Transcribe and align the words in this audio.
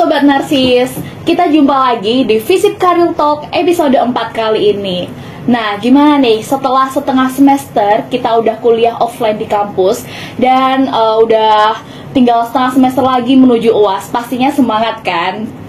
Sobat 0.00 0.24
Narsis, 0.24 0.96
kita 1.28 1.52
jumpa 1.52 1.76
lagi 1.76 2.24
di 2.24 2.40
Visit 2.40 2.80
Career 2.80 3.12
Talk 3.12 3.52
episode 3.52 3.92
4 3.92 4.08
kali 4.32 4.72
ini. 4.72 5.04
Nah 5.44 5.76
gimana 5.76 6.16
nih? 6.16 6.40
Setelah 6.40 6.88
setengah 6.88 7.28
semester 7.28 8.08
kita 8.08 8.40
udah 8.40 8.56
kuliah 8.64 8.96
offline 8.96 9.36
di 9.36 9.44
kampus 9.44 10.08
Dan 10.40 10.88
uh, 10.88 11.20
udah 11.20 11.84
tinggal 12.16 12.48
setengah 12.48 12.80
semester 12.80 13.04
lagi 13.04 13.36
menuju 13.36 13.76
UAS 13.76 14.08
Pastinya 14.08 14.48
semangat 14.48 15.04
kan? 15.04 15.59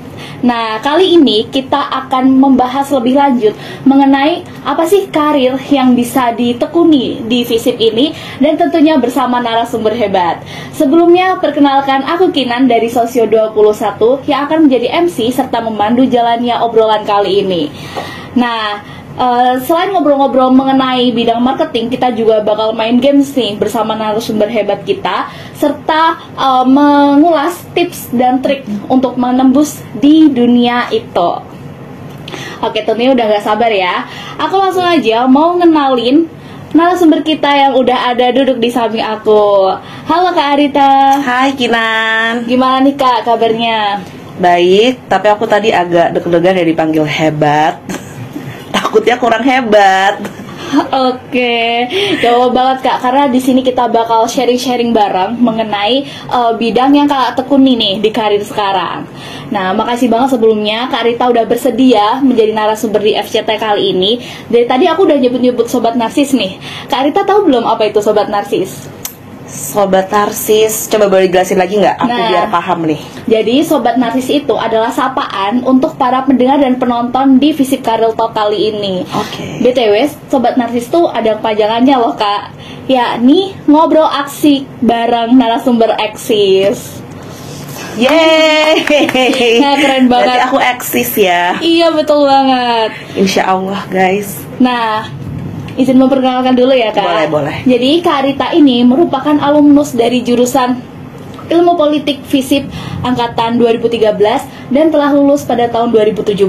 Nah, 0.42 0.82
kali 0.82 1.18
ini 1.22 1.46
kita 1.50 1.78
akan 1.78 2.34
membahas 2.34 2.90
lebih 2.90 3.14
lanjut 3.18 3.54
mengenai 3.86 4.42
apa 4.66 4.84
sih 4.90 5.10
karir 5.10 5.58
yang 5.70 5.94
bisa 5.94 6.34
ditekuni 6.34 7.22
di 7.26 7.46
FISIP 7.46 7.78
ini 7.78 8.14
dan 8.42 8.58
tentunya 8.58 8.98
bersama 8.98 9.38
narasumber 9.38 9.94
hebat. 9.94 10.42
Sebelumnya, 10.74 11.38
perkenalkan 11.38 12.02
aku 12.06 12.34
Kinan 12.34 12.66
dari 12.66 12.90
Sosio 12.90 13.30
21 13.30 14.26
yang 14.26 14.50
akan 14.50 14.66
menjadi 14.66 14.88
MC 15.06 15.30
serta 15.30 15.62
memandu 15.62 16.08
jalannya 16.10 16.58
obrolan 16.62 17.06
kali 17.06 17.46
ini. 17.46 17.70
Nah, 18.34 18.80
Uh, 19.22 19.54
selain 19.62 19.94
ngobrol-ngobrol 19.94 20.50
mengenai 20.50 21.14
bidang 21.14 21.38
marketing, 21.46 21.94
kita 21.94 22.10
juga 22.10 22.42
bakal 22.42 22.74
main 22.74 22.98
games 22.98 23.30
nih 23.38 23.54
bersama 23.54 23.94
narasumber 23.94 24.50
hebat 24.50 24.82
kita, 24.82 25.30
serta 25.54 26.18
uh, 26.34 26.66
mengulas 26.66 27.62
tips 27.78 28.10
dan 28.18 28.42
trik 28.42 28.66
untuk 28.90 29.22
menembus 29.22 29.78
di 30.02 30.26
dunia 30.26 30.90
itu. 30.90 31.38
Oke, 32.66 32.82
tentunya 32.82 33.14
udah 33.14 33.26
gak 33.30 33.46
sabar 33.46 33.70
ya. 33.70 34.10
Aku 34.42 34.58
langsung 34.58 34.82
aja 34.82 35.30
mau 35.30 35.54
ngenalin 35.54 36.26
narasumber 36.74 37.22
kita 37.22 37.54
yang 37.54 37.78
udah 37.78 38.18
ada 38.18 38.34
duduk 38.34 38.58
di 38.58 38.74
samping 38.74 39.06
aku. 39.06 39.70
Halo 40.10 40.34
Kak 40.34 40.58
Arita. 40.58 41.22
Hai 41.22 41.54
Kinan. 41.54 42.50
Gimana 42.50 42.82
nih 42.82 42.98
Kak 42.98 43.30
kabarnya? 43.30 44.02
Baik, 44.42 45.06
tapi 45.06 45.30
aku 45.30 45.46
tadi 45.46 45.70
agak 45.70 46.18
deg-degan 46.18 46.58
ya 46.58 46.66
dipanggil 46.66 47.06
hebat 47.06 47.78
takutnya 48.92 49.16
kurang 49.16 49.48
hebat. 49.48 50.20
Oke, 50.92 51.88
jawab 52.20 52.52
banget 52.52 52.92
kak. 52.92 53.00
Karena 53.00 53.32
di 53.32 53.40
sini 53.40 53.64
kita 53.64 53.88
bakal 53.88 54.28
sharing-sharing 54.28 54.92
bareng 54.92 55.40
mengenai 55.40 56.04
uh, 56.28 56.52
bidang 56.60 56.92
yang 56.92 57.08
kak 57.08 57.40
tekuni 57.40 57.80
nih 57.80 58.04
di 58.04 58.12
karir 58.12 58.44
sekarang. 58.44 59.08
Nah, 59.48 59.72
makasih 59.72 60.12
banget 60.12 60.36
sebelumnya 60.36 60.88
Kak 60.88 61.08
Rita 61.08 61.28
udah 61.28 61.44
bersedia 61.44 62.20
menjadi 62.24 62.56
narasumber 62.56 63.04
di 63.04 63.16
FCT 63.20 63.48
kali 63.60 63.96
ini. 63.96 64.12
Dari 64.48 64.64
tadi 64.64 64.88
aku 64.88 65.08
udah 65.08 65.20
nyebut-nyebut 65.20 65.68
sobat 65.72 65.96
narsis 65.96 66.32
nih. 66.36 66.60
Kak 66.88 67.08
Rita 67.08 67.28
tahu 67.28 67.52
belum 67.52 67.68
apa 67.68 67.88
itu 67.88 68.00
sobat 68.00 68.32
narsis? 68.32 69.01
Sobat 69.52 70.08
Narsis, 70.08 70.88
coba 70.88 71.12
boleh 71.12 71.28
jelasin 71.28 71.60
lagi 71.60 71.76
nggak? 71.76 72.00
Aku 72.00 72.08
nah, 72.08 72.32
biar 72.32 72.48
paham 72.48 72.88
nih. 72.88 73.04
Jadi 73.28 73.68
Sobat 73.68 74.00
Narsis 74.00 74.32
itu 74.32 74.56
adalah 74.56 74.96
sapaan 74.96 75.68
untuk 75.68 76.00
para 76.00 76.24
pendengar 76.24 76.56
dan 76.64 76.80
penonton 76.80 77.36
di 77.36 77.52
Visip 77.52 77.84
Karel 77.84 78.16
Talk 78.16 78.32
kali 78.32 78.72
ini. 78.72 79.04
Oke. 79.12 79.60
Okay. 79.60 79.60
BTW, 79.60 79.94
Sobat 80.32 80.56
Narsis 80.56 80.88
tuh 80.88 81.12
ada 81.12 81.36
kepanjangannya 81.36 81.96
loh 82.00 82.16
kak. 82.16 82.56
Ya, 82.88 83.20
nih 83.20 83.52
ngobrol 83.68 84.08
aksi 84.08 84.64
bareng 84.80 85.36
narasumber 85.36 86.00
eksis. 86.00 87.04
Yeay 88.00 88.88
Nah 89.60 89.76
keren 89.76 90.08
banget 90.08 90.32
Berarti 90.32 90.48
aku 90.48 90.60
eksis 90.64 91.12
ya 91.20 91.60
Iya 91.60 91.92
betul 91.92 92.24
banget 92.24 92.96
Insya 93.20 93.52
Allah 93.52 93.84
guys 93.92 94.40
Nah 94.64 95.12
izin 95.80 95.98
memperkenalkan 95.98 96.54
dulu 96.58 96.74
ya 96.76 96.92
kak. 96.92 97.04
Boleh 97.04 97.28
boleh. 97.32 97.56
Jadi 97.64 97.92
Kak 98.04 98.20
Rita 98.28 98.48
ini 98.58 98.84
merupakan 98.84 99.38
alumnus 99.40 99.96
dari 99.96 100.24
jurusan 100.26 100.91
Ilmu 101.52 101.76
Politik 101.76 102.24
FISIP 102.24 102.72
angkatan 103.04 103.60
2013 103.60 104.72
dan 104.72 104.88
telah 104.88 105.12
lulus 105.12 105.44
pada 105.44 105.68
tahun 105.68 105.92
2017. 105.92 106.48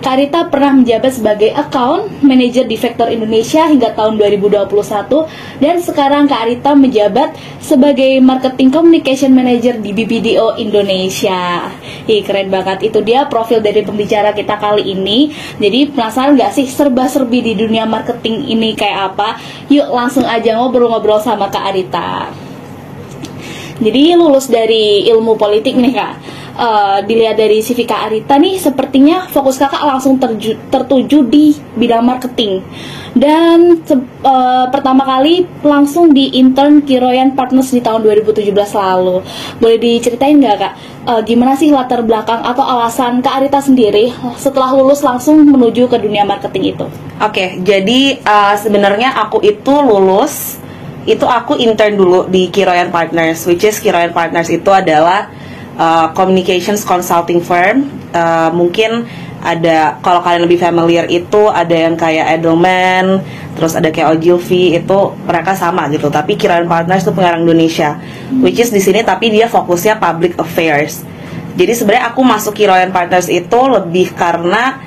Karita 0.00 0.48
pernah 0.48 0.72
menjabat 0.80 1.12
sebagai 1.12 1.52
account 1.52 2.08
manager 2.24 2.64
di 2.64 2.76
Vector 2.80 3.12
Indonesia 3.12 3.68
hingga 3.68 3.92
tahun 3.92 4.16
2021 4.16 4.68
dan 5.60 5.76
sekarang 5.80 6.24
Karita 6.24 6.72
menjabat 6.72 7.36
sebagai 7.60 8.20
marketing 8.24 8.72
communication 8.72 9.32
manager 9.36 9.76
di 9.80 9.92
BBDO 9.92 10.56
Indonesia. 10.56 11.68
Ih, 12.08 12.24
keren 12.24 12.48
banget. 12.48 12.84
Itu 12.88 13.00
dia 13.00 13.28
profil 13.28 13.60
dari 13.60 13.84
pembicara 13.84 14.32
kita 14.32 14.56
kali 14.56 14.92
ini. 14.92 15.32
Jadi 15.60 15.92
penasaran 15.92 16.36
gak 16.36 16.52
sih 16.52 16.68
serba-serbi 16.68 17.40
di 17.40 17.52
dunia 17.56 17.84
marketing 17.84 18.48
ini 18.48 18.76
kayak 18.76 19.16
apa? 19.16 19.40
Yuk 19.72 19.88
langsung 19.88 20.24
aja 20.24 20.56
ngobrol-ngobrol 20.56 21.20
sama 21.20 21.48
Kak 21.48 21.64
Arita. 21.72 22.43
Jadi 23.82 24.14
lulus 24.14 24.46
dari 24.46 25.06
ilmu 25.10 25.34
politik 25.34 25.74
nih 25.74 25.94
kak. 25.94 26.14
Uh, 26.54 27.02
dilihat 27.02 27.34
dari 27.34 27.58
CV 27.58 27.82
Kak 27.82 28.06
Arita 28.06 28.38
nih 28.38 28.62
sepertinya 28.62 29.26
fokus 29.26 29.58
kakak 29.58 29.82
langsung 29.82 30.22
terju, 30.22 30.54
tertuju 30.70 31.26
di 31.26 31.50
bidang 31.74 32.06
marketing 32.06 32.62
dan 33.14 33.78
uh, 34.26 34.66
pertama 34.70 35.06
kali 35.06 35.46
langsung 35.62 36.10
di 36.10 36.34
intern 36.34 36.82
Kiroyan 36.82 37.38
Partners 37.38 37.70
di 37.70 37.78
tahun 37.78 38.02
2017 38.02 38.50
lalu 38.54 39.22
boleh 39.62 39.78
diceritain 39.78 40.34
nggak 40.34 40.56
kak 40.58 40.72
uh, 41.06 41.20
gimana 41.22 41.54
sih 41.54 41.70
latar 41.70 42.02
belakang 42.02 42.42
atau 42.42 42.66
alasan 42.66 43.22
Kak 43.22 43.38
Arita 43.38 43.62
sendiri 43.62 44.10
setelah 44.34 44.74
lulus 44.74 45.06
langsung 45.06 45.46
menuju 45.46 45.86
ke 45.86 45.96
dunia 46.02 46.26
marketing 46.26 46.74
itu? 46.74 46.86
Oke 47.22 47.30
okay, 47.30 47.48
jadi 47.62 48.18
uh, 48.26 48.54
sebenarnya 48.58 49.14
aku 49.14 49.38
itu 49.46 49.70
lulus 49.70 50.58
itu 51.04 51.24
aku 51.28 51.60
intern 51.60 52.00
dulu 52.00 52.26
di 52.32 52.48
Kiroyan 52.48 52.88
Partners, 52.88 53.44
which 53.44 53.64
is 53.64 53.76
Kiroyan 53.76 54.16
Partners 54.16 54.48
itu 54.48 54.72
adalah 54.72 55.28
uh, 55.76 56.08
communications 56.16 56.80
consulting 56.82 57.44
firm. 57.44 57.92
Uh, 58.14 58.48
mungkin 58.56 59.04
ada 59.44 60.00
kalau 60.00 60.24
kalian 60.24 60.48
lebih 60.48 60.56
familiar 60.56 61.04
itu 61.12 61.52
ada 61.52 61.76
yang 61.76 62.00
kayak 62.00 62.40
Edelman, 62.40 63.20
terus 63.52 63.76
ada 63.76 63.92
kayak 63.92 64.16
Ogilvy 64.16 64.80
itu 64.80 64.98
mereka 65.28 65.52
sama 65.52 65.92
gitu. 65.92 66.08
Tapi 66.08 66.40
Kiroyan 66.40 66.64
Partners 66.64 67.04
itu 67.04 67.12
pengarang 67.12 67.44
Indonesia, 67.44 68.00
which 68.40 68.56
is 68.56 68.72
di 68.72 68.80
sini 68.80 69.04
tapi 69.04 69.28
dia 69.28 69.44
fokusnya 69.44 70.00
public 70.00 70.40
affairs. 70.40 71.04
Jadi 71.54 71.72
sebenarnya 71.76 72.16
aku 72.16 72.24
masuk 72.24 72.56
Kiroyan 72.56 72.90
Partners 72.90 73.28
itu 73.28 73.60
lebih 73.68 74.16
karena 74.16 74.80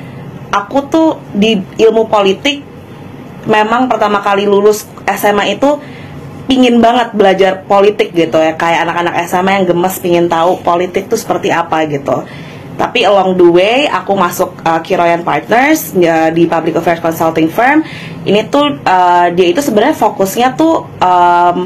aku 0.49 0.77
tuh 0.89 1.21
di 1.37 1.61
ilmu 1.77 2.09
politik 2.09 2.65
memang 3.47 3.87
pertama 3.87 4.19
kali 4.19 4.43
lulus 4.43 4.83
SMA 5.07 5.55
itu 5.55 5.79
pingin 6.47 6.79
banget 6.79 7.13
belajar 7.13 7.61
politik 7.67 8.15
gitu 8.15 8.39
ya. 8.39 8.55
Kayak 8.55 8.87
anak-anak 8.87 9.13
SMA 9.27 9.51
yang 9.61 9.65
gemes 9.67 9.95
pingin 9.99 10.25
tahu 10.31 10.63
politik 10.63 11.11
tuh 11.11 11.19
seperti 11.19 11.51
apa 11.51 11.83
gitu. 11.85 12.23
Tapi 12.77 13.09
along 13.09 13.35
the 13.41 13.47
way 13.49 13.77
aku 13.89 14.13
masuk 14.13 14.53
uh, 14.61 14.77
Kiroyan 14.85 15.25
Partners 15.25 15.97
ya, 15.97 16.29
di 16.29 16.45
Public 16.45 16.77
Affairs 16.77 17.01
Consulting 17.01 17.49
Firm. 17.49 17.81
Ini 18.23 18.47
tuh 18.53 18.79
uh, 18.85 19.27
dia 19.33 19.47
itu 19.49 19.59
sebenarnya 19.65 19.97
fokusnya 19.97 20.53
tuh 20.53 20.85
um, 21.01 21.57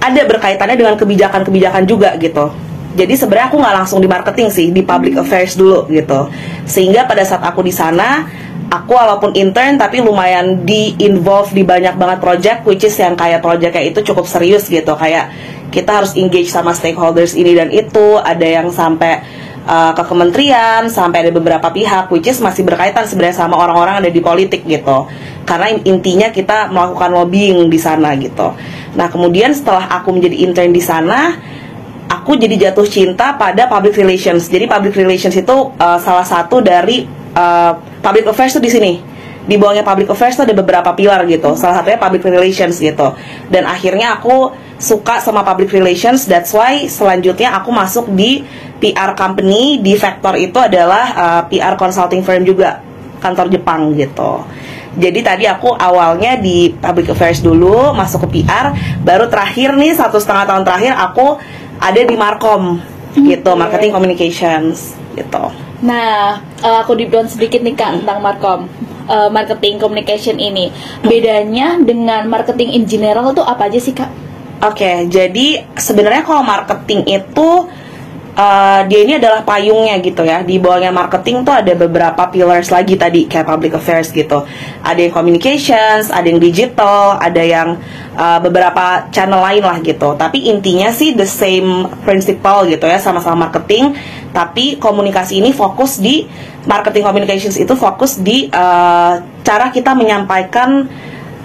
ada 0.00 0.22
berkaitannya 0.26 0.74
dengan 0.74 0.98
kebijakan-kebijakan 0.98 1.86
juga 1.86 2.18
gitu. 2.18 2.50
Jadi 2.90 3.14
sebenarnya 3.14 3.46
aku 3.46 3.62
nggak 3.62 3.76
langsung 3.78 4.02
di 4.02 4.10
marketing 4.10 4.48
sih 4.50 4.66
di 4.74 4.82
public 4.82 5.22
affairs 5.22 5.54
dulu 5.54 5.86
gitu. 5.86 6.26
Sehingga 6.66 7.06
pada 7.06 7.22
saat 7.22 7.46
aku 7.46 7.62
di 7.62 7.70
sana 7.70 8.26
aku 8.70 8.94
walaupun 8.94 9.34
intern 9.34 9.76
tapi 9.76 9.98
lumayan 9.98 10.62
di 10.62 10.94
involve 11.02 11.50
di 11.50 11.66
banyak 11.66 11.98
banget 11.98 12.18
project 12.22 12.58
which 12.64 12.86
is 12.86 12.94
yang 12.96 13.18
kayak 13.18 13.42
project 13.42 13.74
kayak 13.74 13.90
itu 13.90 14.14
cukup 14.14 14.30
serius 14.30 14.70
gitu. 14.70 14.94
Kayak 14.94 15.34
kita 15.74 16.00
harus 16.00 16.14
engage 16.14 16.48
sama 16.48 16.70
stakeholders 16.70 17.34
ini 17.34 17.58
dan 17.58 17.74
itu. 17.74 18.16
Ada 18.22 18.62
yang 18.62 18.70
sampai 18.70 19.26
uh, 19.66 19.92
ke 19.92 20.02
kementerian 20.06 20.86
sampai 20.86 21.26
ada 21.26 21.32
beberapa 21.34 21.66
pihak 21.74 22.08
which 22.14 22.30
is 22.30 22.38
masih 22.38 22.62
berkaitan 22.62 23.04
sebenarnya 23.10 23.42
sama 23.42 23.58
orang-orang 23.58 24.06
ada 24.06 24.10
di 24.10 24.22
politik 24.22 24.62
gitu. 24.62 25.10
Karena 25.42 25.74
intinya 25.74 26.30
kita 26.30 26.70
melakukan 26.70 27.10
lobbying 27.10 27.66
di 27.66 27.78
sana 27.82 28.14
gitu. 28.14 28.54
Nah 28.94 29.10
kemudian 29.10 29.50
setelah 29.50 29.90
aku 29.98 30.14
menjadi 30.14 30.46
intern 30.46 30.70
di 30.70 30.82
sana 30.82 31.34
aku 32.06 32.38
jadi 32.38 32.70
jatuh 32.70 32.86
cinta 32.86 33.34
pada 33.34 33.66
public 33.66 33.98
relations. 33.98 34.46
Jadi 34.46 34.70
public 34.70 34.94
relations 34.94 35.34
itu 35.34 35.74
uh, 35.74 35.98
salah 35.98 36.26
satu 36.26 36.62
dari 36.62 37.19
uh, 37.34 37.72
public 38.00 38.26
affairs 38.30 38.56
tuh 38.56 38.62
di 38.62 38.70
sini. 38.70 38.92
Di 39.40 39.56
bawahnya 39.56 39.82
public 39.82 40.12
affairs 40.12 40.36
tuh 40.38 40.44
ada 40.46 40.54
beberapa 40.54 40.92
pilar 40.94 41.26
gitu. 41.26 41.56
Salah 41.58 41.82
satunya 41.82 41.98
public 41.98 42.22
relations 42.28 42.78
gitu. 42.78 43.16
Dan 43.50 43.66
akhirnya 43.66 44.20
aku 44.20 44.52
suka 44.78 45.18
sama 45.18 45.42
public 45.42 45.72
relations. 45.74 46.28
That's 46.28 46.54
why 46.54 46.86
selanjutnya 46.86 47.56
aku 47.58 47.72
masuk 47.74 48.12
di 48.14 48.44
PR 48.78 49.16
company. 49.16 49.80
Di 49.82 49.96
Vector 49.96 50.38
itu 50.38 50.58
adalah 50.60 51.04
uh, 51.12 51.42
eh, 51.42 51.42
PR 51.56 51.74
consulting 51.74 52.22
firm 52.22 52.46
juga. 52.46 52.78
Kantor 53.20 53.52
Jepang 53.52 53.92
gitu. 53.96 54.44
Jadi 54.96 55.20
tadi 55.22 55.44
aku 55.46 55.70
awalnya 55.76 56.34
di 56.34 56.72
public 56.74 57.14
affairs 57.14 57.44
dulu 57.44 57.94
masuk 57.94 58.26
ke 58.26 58.40
PR 58.42 58.74
baru 59.06 59.30
terakhir 59.30 59.78
nih 59.78 59.94
satu 59.94 60.18
setengah 60.18 60.50
tahun 60.50 60.66
terakhir 60.66 60.98
aku 60.98 61.38
ada 61.78 62.00
di 62.02 62.16
Markom 62.18 62.82
gitu 63.14 63.54
marketing 63.54 63.94
communications 63.94 64.98
gitu 65.14 65.69
Nah, 65.80 66.40
uh, 66.60 66.76
aku 66.84 66.92
di 66.96 67.08
sedikit 67.28 67.64
nih 67.64 67.72
kak 67.72 68.04
tentang 68.04 68.20
markom 68.20 68.68
uh, 69.08 69.28
marketing 69.32 69.80
communication 69.80 70.36
ini. 70.36 70.68
Bedanya 71.00 71.80
dengan 71.80 72.28
marketing 72.28 72.76
in 72.76 72.84
general 72.84 73.32
itu 73.32 73.40
apa 73.40 73.72
aja 73.72 73.80
sih 73.80 73.96
kak? 73.96 74.10
Oke, 74.60 74.84
okay, 74.84 74.96
jadi 75.08 75.64
sebenarnya 75.72 76.20
kalau 76.20 76.44
marketing 76.44 77.08
itu 77.08 77.48
uh, 78.36 78.80
dia 78.86 79.00
ini 79.02 79.18
adalah 79.18 79.42
payungnya 79.42 79.98
gitu 80.02 80.22
ya. 80.22 80.42
Di 80.44 80.60
bawahnya 80.60 80.94
marketing 80.94 81.42
tuh 81.42 81.54
ada 81.54 81.72
beberapa 81.74 82.22
pillars 82.30 82.70
lagi 82.70 82.94
tadi 82.94 83.26
kayak 83.26 83.46
public 83.46 83.72
affairs 83.78 84.10
gitu. 84.14 84.44
Ada 84.84 85.08
yang 85.08 85.14
communications 85.14 86.12
ada 86.12 86.26
yang 86.26 86.38
digital 86.38 87.18
ada 87.18 87.42
yang 87.42 87.78
uh, 88.14 88.38
beberapa 88.38 89.10
channel 89.10 89.40
lain 89.42 89.64
lah 89.64 89.78
gitu. 89.82 90.14
Tapi 90.14 90.50
intinya 90.50 90.90
sih 90.94 91.16
the 91.16 91.26
same 91.26 91.88
principle 92.06 92.66
gitu 92.68 92.86
ya 92.86 92.98
sama-sama 93.00 93.50
marketing. 93.50 93.96
Tapi 94.30 94.78
komunikasi 94.78 95.42
ini 95.42 95.50
fokus 95.50 95.98
di 95.98 96.26
marketing 96.68 97.02
communications 97.02 97.56
itu 97.58 97.74
fokus 97.74 98.20
di 98.20 98.46
uh, 98.52 99.14
cara 99.42 99.72
kita 99.74 99.96
menyampaikan 99.96 100.86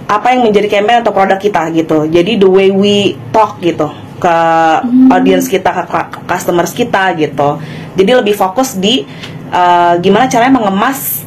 apa 0.06 0.30
yang 0.30 0.46
menjadi 0.46 0.70
campaign 0.70 1.02
atau 1.02 1.10
produk 1.10 1.38
kita 1.40 1.66
gitu. 1.74 2.06
Jadi 2.06 2.38
the 2.38 2.46
way 2.46 2.70
we 2.70 3.18
talk 3.34 3.58
gitu 3.58 4.05
ke 4.16 4.38
hmm. 4.82 5.12
audience 5.12 5.46
kita 5.46 5.70
ke 5.72 5.82
customers 6.24 6.72
kita 6.72 7.12
gitu 7.16 7.60
jadi 7.96 8.20
lebih 8.20 8.36
fokus 8.36 8.76
di 8.76 9.04
uh, 9.52 9.94
gimana 10.00 10.28
caranya 10.28 10.58
mengemas 10.60 11.26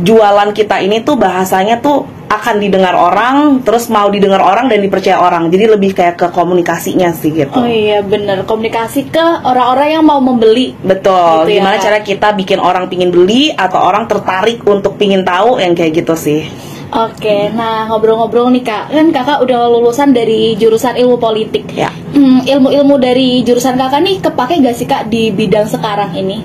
jualan 0.00 0.50
kita 0.56 0.80
ini 0.80 1.04
tuh 1.04 1.20
bahasanya 1.20 1.78
tuh 1.78 2.20
akan 2.30 2.62
didengar 2.62 2.94
orang, 2.94 3.58
terus 3.66 3.90
mau 3.90 4.06
didengar 4.06 4.38
orang 4.38 4.70
dan 4.70 4.78
dipercaya 4.78 5.18
orang. 5.18 5.50
Jadi 5.50 5.66
lebih 5.66 5.90
kayak 5.90 6.14
ke 6.14 6.26
komunikasinya 6.30 7.10
sih 7.10 7.34
gitu. 7.34 7.58
Oh 7.58 7.66
iya 7.66 8.06
bener, 8.06 8.46
komunikasi 8.46 9.10
ke 9.10 9.42
orang-orang 9.42 9.98
yang 9.98 10.04
mau 10.06 10.22
membeli. 10.22 10.78
Betul. 10.78 11.50
Gitu 11.50 11.58
ya. 11.58 11.66
Gimana 11.66 11.76
cara 11.82 11.98
kita 12.06 12.28
bikin 12.38 12.62
orang 12.62 12.86
pingin 12.86 13.10
beli 13.10 13.50
atau 13.50 13.82
orang 13.82 14.06
tertarik 14.06 14.62
untuk 14.62 14.94
pingin 14.94 15.26
tahu 15.26 15.58
yang 15.58 15.74
kayak 15.74 16.06
gitu 16.06 16.14
sih. 16.14 16.46
Oke, 16.90 17.54
nah 17.54 17.86
ngobrol-ngobrol 17.86 18.50
nih 18.50 18.66
kak, 18.66 18.90
kan 18.90 19.06
kakak 19.14 19.38
udah 19.46 19.70
lulusan 19.70 20.10
dari 20.10 20.58
jurusan 20.58 20.98
ilmu 20.98 21.22
politik. 21.22 21.70
Ya. 21.70 21.86
Hmm, 22.10 22.42
ilmu-ilmu 22.42 22.98
dari 22.98 23.46
jurusan 23.46 23.78
kakak 23.78 24.02
nih 24.02 24.18
kepake 24.18 24.58
gak 24.58 24.74
sih 24.74 24.90
kak 24.90 25.06
di 25.06 25.30
bidang 25.30 25.70
sekarang 25.70 26.10
ini? 26.18 26.42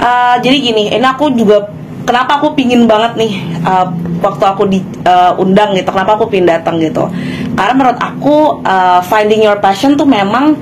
Uh, 0.00 0.40
jadi 0.40 0.56
gini, 0.56 0.88
ini 0.88 1.04
aku 1.04 1.28
juga 1.36 1.68
kenapa 2.08 2.40
aku 2.40 2.56
pingin 2.56 2.88
banget 2.88 3.20
nih 3.20 3.32
uh, 3.68 3.92
waktu 4.24 4.44
aku 4.48 4.64
diundang 4.64 5.70
uh, 5.72 5.76
gitu, 5.76 5.92
kenapa 5.92 6.16
aku 6.16 6.32
pingin 6.32 6.48
datang 6.48 6.80
gitu? 6.80 7.04
Karena 7.52 7.72
menurut 7.76 8.00
aku 8.00 8.64
uh, 8.64 9.04
finding 9.04 9.44
your 9.44 9.60
passion 9.60 9.92
tuh 9.92 10.08
memang 10.08 10.56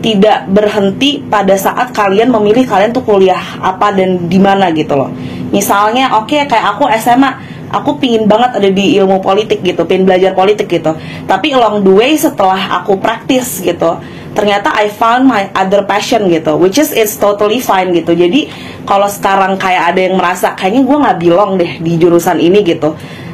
tidak 0.00 0.48
berhenti 0.48 1.20
pada 1.20 1.52
saat 1.60 1.92
kalian 1.92 2.32
memilih 2.32 2.64
kalian 2.64 2.96
tuh 2.96 3.04
kuliah 3.04 3.60
apa 3.60 3.92
dan 3.92 4.24
di 4.24 4.40
mana 4.40 4.72
gitu 4.72 4.96
loh. 4.96 5.12
Misalnya, 5.52 6.16
oke 6.16 6.32
okay, 6.32 6.48
kayak 6.48 6.74
aku 6.74 6.88
SMA 6.96 7.51
aku 7.72 7.96
pingin 7.96 8.28
banget 8.28 8.60
ada 8.60 8.68
di 8.68 9.00
ilmu 9.00 9.24
politik 9.24 9.64
gitu 9.64 9.88
pingin 9.88 10.04
belajar 10.04 10.36
politik 10.36 10.68
gitu. 10.68 10.92
Tapi 11.24 11.56
along 11.56 11.82
the 11.82 11.92
way 11.92 12.12
setelah 12.14 12.84
aku 12.84 13.00
praktis 13.00 13.64
gitu 13.64 13.96
ternyata 14.32 14.72
I 14.72 14.88
found 14.88 15.28
my 15.28 15.52
other 15.52 15.84
passion 15.84 16.24
gitu 16.32 16.56
which 16.56 16.80
is 16.80 16.92
it's 16.92 17.16
totally 17.16 17.58
fine 17.58 17.96
gitu. 17.96 18.12
Jadi 18.12 18.52
kalau 18.84 19.08
sekarang 19.08 19.56
kayak 19.56 19.96
ada 19.96 20.00
yang 20.04 20.20
merasa 20.20 20.52
kayaknya 20.52 20.82
gue 20.84 20.96
nggak 21.00 21.18
bilang 21.18 21.50
deh 21.56 21.72
di 21.80 21.96
jurusan 21.96 22.36
ini 22.36 22.60
gitu. 22.60 22.92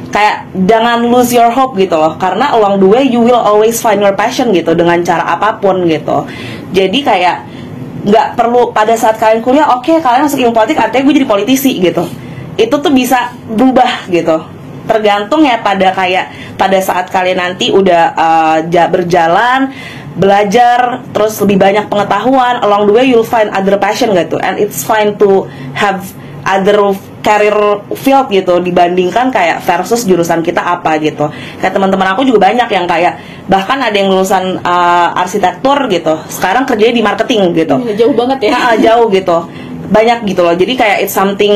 Kayak 0.09 0.49
jangan 0.65 1.05
lose 1.05 1.29
your 1.29 1.53
hope 1.53 1.77
gitu 1.77 1.93
loh. 1.93 2.17
Karena 2.17 2.55
along 2.57 2.81
the 2.81 2.89
way 2.89 3.03
you 3.05 3.21
will 3.21 3.37
always 3.37 3.77
find 3.77 4.01
your 4.01 4.15
passion 4.17 4.49
gitu 4.55 4.73
dengan 4.73 4.99
cara 5.05 5.37
apa 5.37 5.61
pun 5.61 5.85
gitu. 5.85 6.25
Jadi 6.73 6.99
kayak 7.05 7.37
nggak 7.99 8.39
perlu 8.39 8.71
pada 8.71 8.95
saat 8.95 9.19
kalian 9.19 9.43
kuliah 9.43 9.67
oke 9.75 9.83
okay, 9.83 9.99
kalian 9.99 10.23
masuk 10.23 10.39
ilmu 10.39 10.55
politik 10.55 10.79
artinya 10.79 11.03
gue 11.03 11.15
jadi 11.19 11.27
politisi 11.27 11.83
gitu 11.83 12.07
itu 12.59 12.75
tuh 12.75 12.91
bisa 12.91 13.31
berubah 13.47 14.11
gitu. 14.11 14.43
Tergantung 14.83 15.47
ya 15.47 15.63
pada 15.63 15.95
kayak 15.95 16.57
pada 16.59 16.77
saat 16.83 17.07
kalian 17.07 17.39
nanti 17.39 17.71
udah 17.71 18.03
uh, 18.19 18.57
berjalan 18.91 19.71
belajar 20.19 21.07
terus 21.15 21.39
lebih 21.39 21.55
banyak 21.55 21.85
pengetahuan 21.87 22.59
along 22.59 22.89
the 22.89 22.93
way 22.93 23.05
you'll 23.07 23.23
find 23.23 23.47
other 23.55 23.79
passion 23.79 24.11
gitu. 24.11 24.35
And 24.41 24.59
it's 24.59 24.83
fine 24.83 25.15
to 25.21 25.47
have 25.77 26.03
other 26.43 26.91
career 27.19 27.83
field 27.99 28.31
gitu 28.31 28.63
dibandingkan 28.63 29.29
kayak 29.29 29.63
versus 29.63 30.03
jurusan 30.03 30.43
kita 30.43 30.59
apa 30.59 30.99
gitu. 30.99 31.31
Kayak 31.61 31.79
teman-teman 31.79 32.17
aku 32.17 32.27
juga 32.27 32.49
banyak 32.51 32.67
yang 32.67 32.89
kayak 32.89 33.45
bahkan 33.45 33.79
ada 33.79 33.93
yang 33.93 34.09
lulusan 34.11 34.59
uh, 34.65 35.15
arsitektur 35.15 35.85
gitu. 35.87 36.17
Sekarang 36.27 36.65
kerjanya 36.65 36.95
di 36.97 37.03
marketing 37.05 37.41
gitu. 37.55 37.75
Jauh 37.95 38.15
banget 38.17 38.49
ya. 38.49 38.51
Nah, 38.57 38.75
jauh 38.75 39.07
gitu 39.13 39.58
banyak 39.89 40.29
gitu 40.29 40.45
loh 40.45 40.53
jadi 40.53 40.73
kayak 40.77 40.97
it's 41.03 41.17
something 41.17 41.51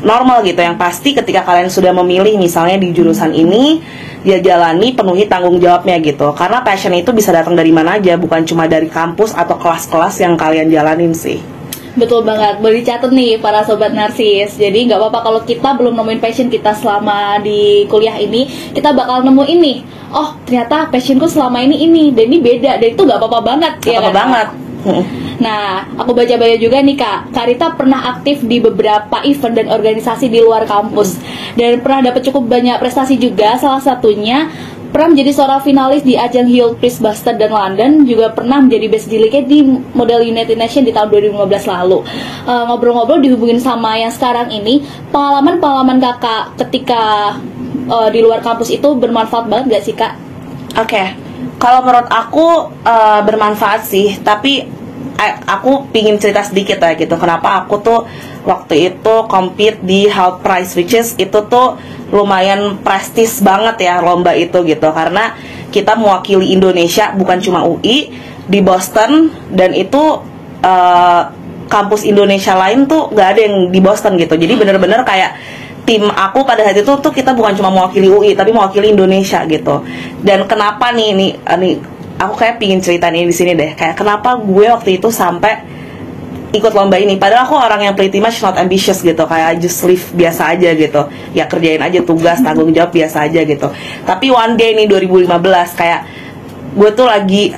normal 0.00 0.40
gitu 0.40 0.56
yang 0.56 0.80
pasti 0.80 1.12
ketika 1.12 1.44
kalian 1.44 1.68
sudah 1.68 1.92
memilih 1.92 2.40
misalnya 2.40 2.80
di 2.80 2.96
jurusan 2.96 3.36
ini 3.36 3.84
ya 4.24 4.40
jalani 4.40 4.96
penuhi 4.96 5.28
tanggung 5.28 5.60
jawabnya 5.60 6.00
gitu 6.00 6.32
karena 6.32 6.64
passion 6.64 6.96
itu 6.96 7.12
bisa 7.12 7.28
datang 7.28 7.52
dari 7.52 7.68
mana 7.70 8.00
aja 8.00 8.16
bukan 8.16 8.40
cuma 8.48 8.64
dari 8.64 8.88
kampus 8.88 9.36
atau 9.36 9.60
kelas-kelas 9.60 10.16
yang 10.24 10.34
kalian 10.34 10.72
jalanin 10.72 11.12
sih 11.12 11.38
Betul 11.94 12.26
banget, 12.26 12.58
boleh 12.58 12.82
dicatat 12.82 13.06
nih 13.14 13.38
para 13.38 13.62
sobat 13.62 13.94
narsis. 13.94 14.58
Jadi 14.58 14.90
nggak 14.90 14.98
apa-apa 14.98 15.20
kalau 15.22 15.40
kita 15.46 15.78
belum 15.78 15.94
nemuin 15.94 16.18
passion 16.18 16.50
kita 16.50 16.74
selama 16.74 17.38
di 17.38 17.86
kuliah 17.86 18.18
ini, 18.18 18.50
kita 18.74 18.90
bakal 18.90 19.22
nemu 19.22 19.46
ini. 19.46 19.86
Oh 20.10 20.34
ternyata 20.42 20.90
passionku 20.90 21.30
selama 21.30 21.62
ini 21.62 21.86
ini, 21.86 22.10
dan 22.10 22.34
ini 22.34 22.42
beda, 22.42 22.82
dan 22.82 22.88
itu 22.98 22.98
nggak 22.98 23.14
apa-apa 23.22 23.40
banget. 23.46 23.72
Gak 23.78 23.94
ya 23.94 23.98
apa-apa 24.02 24.10
kan? 24.10 24.18
banget. 24.18 24.48
Nah, 25.42 25.90
aku 25.98 26.14
baca-baca 26.14 26.54
juga 26.54 26.78
nih 26.78 26.94
kak, 26.94 27.34
Karita 27.34 27.74
pernah 27.74 28.14
aktif 28.14 28.46
di 28.46 28.62
beberapa 28.62 29.18
event 29.26 29.54
dan 29.54 29.66
organisasi 29.70 30.30
di 30.30 30.38
luar 30.38 30.62
kampus 30.68 31.18
dan 31.58 31.82
pernah 31.82 32.10
dapat 32.12 32.22
cukup 32.30 32.46
banyak 32.46 32.78
prestasi 32.78 33.18
juga. 33.18 33.58
Salah 33.58 33.82
satunya 33.82 34.46
pernah 34.94 35.10
menjadi 35.10 35.34
seorang 35.34 35.58
finalis 35.66 36.06
di 36.06 36.14
ajang 36.14 36.46
Hill 36.46 36.78
Prize 36.78 37.02
Buster 37.02 37.34
dan 37.34 37.50
London 37.50 38.06
juga 38.06 38.30
pernah 38.30 38.62
menjadi 38.62 38.86
best 38.86 39.10
delegate 39.10 39.50
di 39.50 39.66
model 39.90 40.22
United 40.22 40.54
Nations 40.54 40.86
di 40.86 40.94
tahun 40.94 41.10
2015 41.10 41.66
lalu 41.66 42.06
uh, 42.46 42.62
ngobrol-ngobrol 42.70 43.18
dihubungin 43.18 43.58
sama 43.58 43.98
yang 43.98 44.14
sekarang 44.14 44.54
ini 44.54 44.86
pengalaman-pengalaman 45.10 45.98
kakak 45.98 46.54
ketika 46.62 47.34
uh, 47.90 48.06
di 48.06 48.22
luar 48.22 48.38
kampus 48.38 48.70
itu 48.70 48.86
bermanfaat 48.94 49.50
banget 49.50 49.64
gak 49.74 49.82
sih 49.82 49.98
kak? 49.98 50.14
Oke, 50.78 50.94
okay. 50.94 51.06
kalau 51.58 51.82
menurut 51.82 52.06
aku 52.14 52.46
uh, 52.86 53.20
bermanfaat 53.26 53.82
sih 53.82 54.22
tapi 54.22 54.62
eh, 54.62 54.83
aku 55.46 55.88
pingin 55.94 56.16
cerita 56.18 56.42
sedikit 56.44 56.80
ya 56.80 56.92
gitu. 56.98 57.14
Kenapa 57.16 57.64
aku 57.64 57.80
tuh 57.80 58.04
waktu 58.44 58.94
itu 58.94 59.14
compete 59.30 59.80
di 59.80 60.10
Health 60.10 60.44
Prize 60.44 60.74
which 60.76 60.92
is 60.96 61.14
itu 61.16 61.38
tuh 61.48 61.78
lumayan 62.10 62.80
prestis 62.84 63.40
banget 63.40 63.88
ya 63.88 64.00
lomba 64.00 64.34
itu 64.34 64.64
gitu. 64.64 64.88
Karena 64.90 65.36
kita 65.70 65.98
mewakili 65.98 66.54
Indonesia 66.54 67.10
bukan 67.14 67.38
cuma 67.42 67.66
UI 67.66 68.14
di 68.44 68.60
Boston 68.60 69.32
dan 69.50 69.72
itu 69.72 70.20
uh, 70.62 71.22
kampus 71.66 72.04
Indonesia 72.04 72.54
lain 72.54 72.84
tuh 72.84 73.10
gak 73.10 73.28
ada 73.34 73.40
yang 73.48 73.72
di 73.72 73.80
Boston 73.80 74.20
gitu. 74.20 74.36
Jadi 74.36 74.54
bener-bener 74.54 75.02
kayak 75.02 75.34
tim 75.84 76.08
aku 76.08 76.48
pada 76.48 76.64
saat 76.64 76.80
itu 76.80 76.88
tuh 76.88 77.12
kita 77.12 77.36
bukan 77.36 77.52
cuma 77.60 77.68
mewakili 77.68 78.08
UI 78.08 78.32
tapi 78.32 78.52
mewakili 78.52 78.92
Indonesia 78.92 79.44
gitu. 79.44 79.84
Dan 80.24 80.48
kenapa 80.48 80.92
nih 80.92 81.12
nih, 81.12 81.30
nih 81.60 81.74
aku 82.18 82.34
kayak 82.38 82.62
pingin 82.62 82.80
cerita 82.80 83.10
ini 83.10 83.26
di 83.26 83.34
sini 83.34 83.52
deh. 83.54 83.74
Kayak 83.74 83.98
kenapa 83.98 84.38
gue 84.38 84.66
waktu 84.70 84.98
itu 85.02 85.10
sampai 85.10 85.74
ikut 86.54 86.70
lomba 86.70 86.96
ini. 87.02 87.18
Padahal 87.18 87.50
aku 87.50 87.56
orang 87.58 87.82
yang 87.82 87.94
pretty 87.98 88.22
much 88.22 88.38
not 88.38 88.54
ambitious 88.54 89.02
gitu. 89.02 89.26
Kayak 89.26 89.58
just 89.58 89.82
live 89.82 90.04
biasa 90.14 90.54
aja 90.54 90.70
gitu. 90.72 91.02
Ya 91.34 91.50
kerjain 91.50 91.82
aja 91.82 91.98
tugas 92.06 92.38
tanggung 92.38 92.70
jawab 92.70 92.94
biasa 92.94 93.26
aja 93.26 93.42
gitu. 93.42 93.66
Tapi 94.06 94.30
one 94.30 94.54
day 94.54 94.78
nih 94.78 94.86
2015 94.86 95.74
kayak 95.74 96.00
gue 96.74 96.90
tuh 96.94 97.06
lagi 97.06 97.54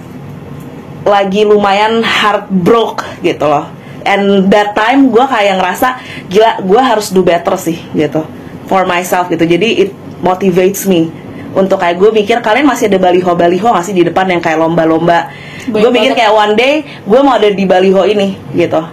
lagi 1.06 1.42
lumayan 1.44 2.00
heartbroken 2.00 3.20
gitu 3.20 3.44
loh. 3.44 3.68
And 4.06 4.48
that 4.54 4.72
time 4.72 5.12
gue 5.12 5.24
kayak 5.28 5.60
ngerasa 5.60 5.88
gila 6.32 6.62
gue 6.64 6.80
harus 6.80 7.12
do 7.12 7.20
better 7.20 7.60
sih 7.60 7.76
gitu. 7.92 8.24
For 8.66 8.88
myself 8.88 9.28
gitu. 9.28 9.44
Jadi 9.44 9.68
it 9.86 9.90
motivates 10.24 10.88
me 10.88 11.25
untuk 11.56 11.80
kayak 11.80 11.96
gue 11.96 12.12
mikir 12.12 12.44
kalian 12.44 12.68
masih 12.68 12.92
ada 12.92 13.00
baliho 13.00 13.32
baliho 13.32 13.68
masih 13.72 13.96
di 13.96 14.04
depan 14.04 14.28
yang 14.28 14.44
kayak 14.44 14.60
lomba-lomba? 14.60 15.32
Gue 15.72 15.88
mikir 15.88 16.12
kayak 16.12 16.36
one 16.36 16.52
day 16.52 16.84
gue 16.84 17.20
mau 17.24 17.40
ada 17.40 17.48
di 17.48 17.64
baliho 17.64 18.04
ini 18.04 18.36
gitu. 18.52 18.84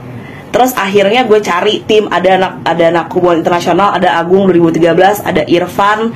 Terus 0.54 0.72
akhirnya 0.78 1.28
gue 1.28 1.44
cari 1.44 1.84
tim 1.84 2.08
ada 2.08 2.40
anak 2.40 2.54
ada 2.64 2.84
anak 2.94 3.06
hubungan 3.12 3.44
internasional 3.44 3.92
ada 3.98 4.16
Agung 4.16 4.48
2013 4.48 5.26
ada 5.26 5.42
Irfan 5.50 6.14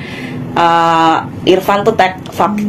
uh, 0.54 1.16
Irfan 1.44 1.82
tuh 1.84 1.98
tek 1.98 2.22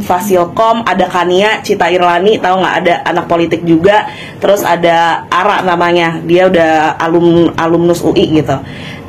Fasilkom 0.03 0.81
ada 0.81 1.05
Kania 1.05 1.61
Cita 1.61 1.87
Irlani 1.87 2.41
tahu 2.41 2.59
nggak? 2.59 2.75
Ada 2.83 2.93
anak 3.15 3.25
politik 3.31 3.61
juga. 3.63 4.09
Terus 4.41 4.65
ada 4.65 5.23
Ara 5.31 5.63
namanya 5.63 6.19
dia 6.25 6.51
udah 6.51 6.99
alum 6.99 7.53
alumnus 7.55 8.03
UI 8.03 8.43
gitu. 8.43 8.57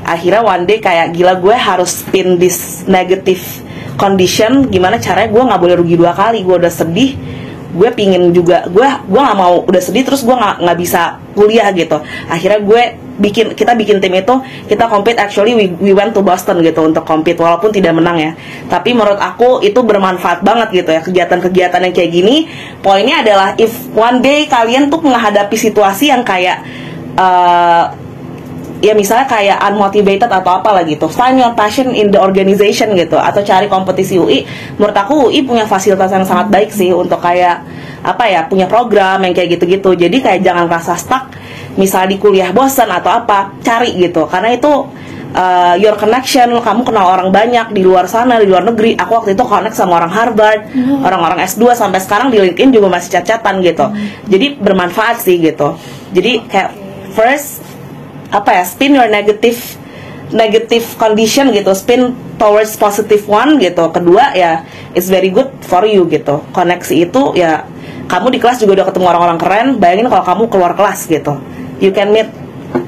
Akhirnya 0.04 0.46
one 0.46 0.64
day 0.68 0.78
kayak 0.78 1.16
gila 1.16 1.40
gue 1.42 1.56
harus 1.56 2.04
spin 2.04 2.38
this 2.38 2.84
negative 2.84 3.42
condition 4.00 4.72
gimana 4.72 4.96
caranya 4.96 5.28
gue 5.28 5.42
nggak 5.44 5.60
boleh 5.60 5.76
rugi 5.76 6.00
dua 6.00 6.16
kali. 6.16 6.40
Gue 6.40 6.56
udah 6.56 6.72
sedih 6.72 7.20
gue 7.70 7.86
pingin 7.94 8.34
juga 8.34 8.66
gue 8.66 8.82
gue 8.82 9.20
nggak 9.20 9.38
mau 9.38 9.62
udah 9.62 9.78
sedih 9.78 10.02
terus 10.02 10.26
gue 10.26 10.34
nggak 10.34 10.64
nggak 10.64 10.78
bisa 10.80 11.20
kuliah 11.36 11.68
gitu. 11.76 12.00
Akhirnya 12.26 12.64
gue 12.64 12.82
bikin 13.20 13.52
kita 13.52 13.76
bikin 13.76 14.00
tim 14.00 14.16
itu 14.16 14.34
kita 14.66 14.88
compete. 14.88 15.20
Actually 15.20 15.52
we, 15.52 15.64
we 15.78 15.92
went 15.92 16.16
to 16.16 16.24
Boston 16.24 16.64
gitu 16.64 16.80
untuk 16.82 17.04
compete 17.04 17.38
walaupun 17.38 17.70
tidak 17.70 17.94
menang 17.94 18.16
ya. 18.18 18.32
Tapi 18.66 18.96
menurut 18.96 19.20
aku 19.20 19.60
itu 19.60 19.78
bermanfaat 19.84 20.40
banget 20.42 20.82
gitu 20.82 20.90
ya 20.90 21.00
kegiatan-kegiatan 21.04 21.80
yang 21.84 21.94
kayak 21.94 22.10
gini. 22.10 22.48
Poinnya 22.80 23.22
adalah 23.22 23.54
if 23.60 23.70
one 23.92 24.24
day 24.24 24.48
kalian 24.48 24.88
tuh 24.88 25.04
menghadapi 25.04 25.54
situasi 25.54 26.10
yang 26.10 26.24
kayak 26.24 26.64
uh, 27.14 27.94
ya 28.80 28.96
misalnya 28.96 29.28
kayak 29.28 29.60
unmotivated 29.60 30.26
atau 30.26 30.60
apa 30.60 30.72
lah 30.72 30.82
gitu. 30.88 31.06
Find 31.06 31.36
your 31.36 31.52
passion 31.52 31.92
in 31.92 32.08
the 32.08 32.20
organization 32.20 32.96
gitu 32.96 33.20
atau 33.20 33.44
cari 33.44 33.68
kompetisi 33.68 34.16
UI 34.16 34.44
menurut 34.80 34.96
aku 34.96 35.28
UI 35.28 35.44
punya 35.44 35.68
fasilitas 35.68 36.10
yang 36.10 36.24
sangat 36.24 36.48
baik 36.48 36.72
sih 36.72 36.90
untuk 36.90 37.20
kayak 37.20 37.62
apa 38.00 38.24
ya 38.24 38.48
punya 38.48 38.64
program 38.64 39.20
yang 39.22 39.36
kayak 39.36 39.60
gitu-gitu. 39.60 39.92
Jadi 39.92 40.16
kayak 40.24 40.40
jangan 40.40 40.66
rasa 40.66 40.96
stuck 40.96 41.28
misalnya 41.76 42.16
di 42.16 42.18
kuliah 42.18 42.50
bosan 42.50 42.88
atau 42.88 43.12
apa 43.12 43.54
cari 43.60 43.94
gitu. 44.00 44.24
Karena 44.24 44.56
itu 44.56 44.72
uh, 45.36 45.74
your 45.76 45.94
connection 46.00 46.56
kamu 46.58 46.80
kenal 46.82 47.06
orang 47.12 47.28
banyak 47.28 47.76
di 47.76 47.84
luar 47.84 48.08
sana 48.08 48.40
di 48.40 48.48
luar 48.48 48.64
negeri. 48.64 48.96
Aku 48.96 49.20
waktu 49.20 49.36
itu 49.36 49.44
connect 49.44 49.76
sama 49.76 50.00
orang 50.00 50.10
Harvard 50.10 50.72
hmm. 50.72 51.04
orang-orang 51.04 51.44
S2 51.44 51.76
sampai 51.76 52.00
sekarang 52.00 52.32
di 52.32 52.40
LinkedIn 52.40 52.72
juga 52.72 52.88
masih 52.88 53.20
cat-catan 53.20 53.60
gitu. 53.60 53.84
Hmm. 53.84 54.08
jadi 54.24 54.56
bermanfaat 54.56 55.20
sih 55.20 55.36
gitu. 55.36 55.76
Jadi 56.16 56.48
kayak 56.48 56.70
first 57.14 57.69
apa 58.30 58.50
ya 58.56 58.64
spin 58.64 58.94
your 58.94 59.10
negative 59.10 59.58
negative 60.30 60.86
condition 60.94 61.50
gitu 61.50 61.74
spin 61.74 62.14
towards 62.38 62.78
positive 62.78 63.26
one 63.26 63.58
gitu. 63.58 63.90
Kedua 63.90 64.32
ya 64.32 64.64
it's 64.94 65.10
very 65.10 65.28
good 65.28 65.50
for 65.66 65.82
you 65.84 66.06
gitu. 66.06 66.40
Koneksi 66.54 66.94
itu 67.10 67.34
ya 67.36 67.66
kamu 68.06 68.34
di 68.34 68.38
kelas 68.42 68.62
juga 68.62 68.82
udah 68.82 68.86
ketemu 68.90 69.06
orang-orang 69.06 69.38
keren 69.38 69.66
bayangin 69.78 70.06
kalau 70.08 70.24
kamu 70.24 70.42
keluar 70.48 70.72
kelas 70.78 71.10
gitu. 71.10 71.36
You 71.82 71.90
can 71.90 72.14
meet 72.14 72.30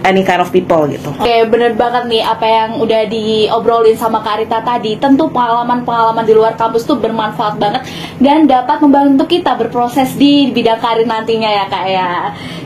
any 0.03 0.23
kind 0.27 0.43
of 0.43 0.51
people 0.51 0.87
gitu. 0.91 1.11
Oke, 1.15 1.23
okay, 1.23 1.47
bener 1.47 1.75
banget 1.79 2.11
nih 2.11 2.23
apa 2.23 2.47
yang 2.47 2.71
udah 2.83 3.03
diobrolin 3.07 3.97
sama 3.99 4.23
Karita 4.23 4.62
tadi. 4.62 4.99
Tentu 4.99 5.31
pengalaman-pengalaman 5.31 6.25
di 6.27 6.35
luar 6.35 6.55
kampus 6.59 6.87
tuh 6.87 6.99
bermanfaat 6.99 7.59
banget 7.59 7.83
dan 8.19 8.47
dapat 8.47 8.83
membantu 8.83 9.27
kita 9.31 9.55
berproses 9.55 10.15
di 10.19 10.51
bidang 10.51 10.79
karir 10.83 11.07
nantinya 11.07 11.51
ya 11.51 11.65
kak 11.71 11.85
ya. 11.87 12.11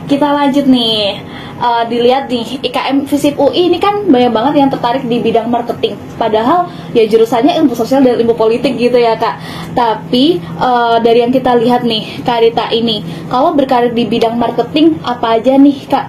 Kita 0.07 0.33
lanjut 0.33 0.65
nih 0.65 1.19
uh, 1.61 1.83
dilihat 1.85 2.29
nih 2.29 2.63
IKM 2.63 3.05
Fisip 3.09 3.35
UI 3.37 3.69
ini 3.69 3.77
kan 3.77 4.05
banyak 4.07 4.31
banget 4.31 4.53
yang 4.61 4.69
tertarik 4.69 5.03
di 5.05 5.21
bidang 5.21 5.49
marketing. 5.49 5.97
Padahal 6.17 6.69
ya 6.93 7.05
jurusannya 7.05 7.53
ilmu 7.61 7.73
sosial 7.77 8.01
dan 8.01 8.17
ilmu 8.17 8.33
politik 8.33 8.77
gitu 8.77 8.97
ya 8.97 9.17
kak. 9.17 9.37
Tapi 9.73 10.41
uh, 10.57 10.97
dari 11.01 11.21
yang 11.21 11.33
kita 11.33 11.53
lihat 11.57 11.85
nih 11.85 12.23
Karita 12.25 12.73
ini, 12.73 13.03
kalau 13.29 13.53
berkarir 13.53 13.93
di 13.93 14.07
bidang 14.09 14.37
marketing 14.37 14.97
apa 15.05 15.37
aja 15.37 15.53
nih 15.57 15.77
kak 15.85 16.07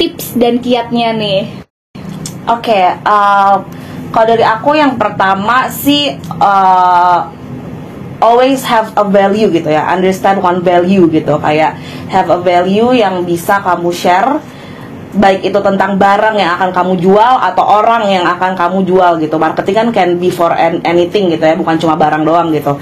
tips 0.00 0.40
dan 0.40 0.64
kiatnya 0.64 1.12
nih? 1.12 1.40
Oke, 2.48 2.72
okay, 2.72 2.96
uh, 3.04 3.60
kalau 4.08 4.26
dari 4.32 4.40
aku 4.40 4.72
yang 4.72 4.96
pertama 4.96 5.68
sih 5.68 6.16
uh, 6.40 7.28
always 8.24 8.64
have 8.64 8.96
a 8.96 9.04
value 9.04 9.52
gitu 9.52 9.68
ya, 9.68 9.84
understand 9.92 10.40
one 10.40 10.64
value 10.64 11.04
gitu, 11.12 11.36
kayak 11.36 11.76
have 12.08 12.32
a 12.32 12.40
value 12.40 12.96
yang 12.96 13.28
bisa 13.28 13.60
kamu 13.60 13.92
share 13.92 14.40
baik 15.10 15.42
itu 15.42 15.58
tentang 15.58 15.98
barang 15.98 16.38
yang 16.38 16.54
akan 16.54 16.70
kamu 16.70 16.94
jual 17.02 17.34
atau 17.42 17.66
orang 17.66 18.06
yang 18.08 18.24
akan 18.24 18.54
kamu 18.54 18.86
jual 18.86 19.18
gitu. 19.18 19.36
Marketing 19.42 19.74
kan 19.74 19.88
can 19.90 20.10
be 20.22 20.30
for 20.30 20.54
anything 20.86 21.34
gitu 21.34 21.42
ya. 21.42 21.58
Bukan 21.58 21.82
cuma 21.82 21.98
barang 21.98 22.22
doang 22.22 22.54
gitu 22.54 22.78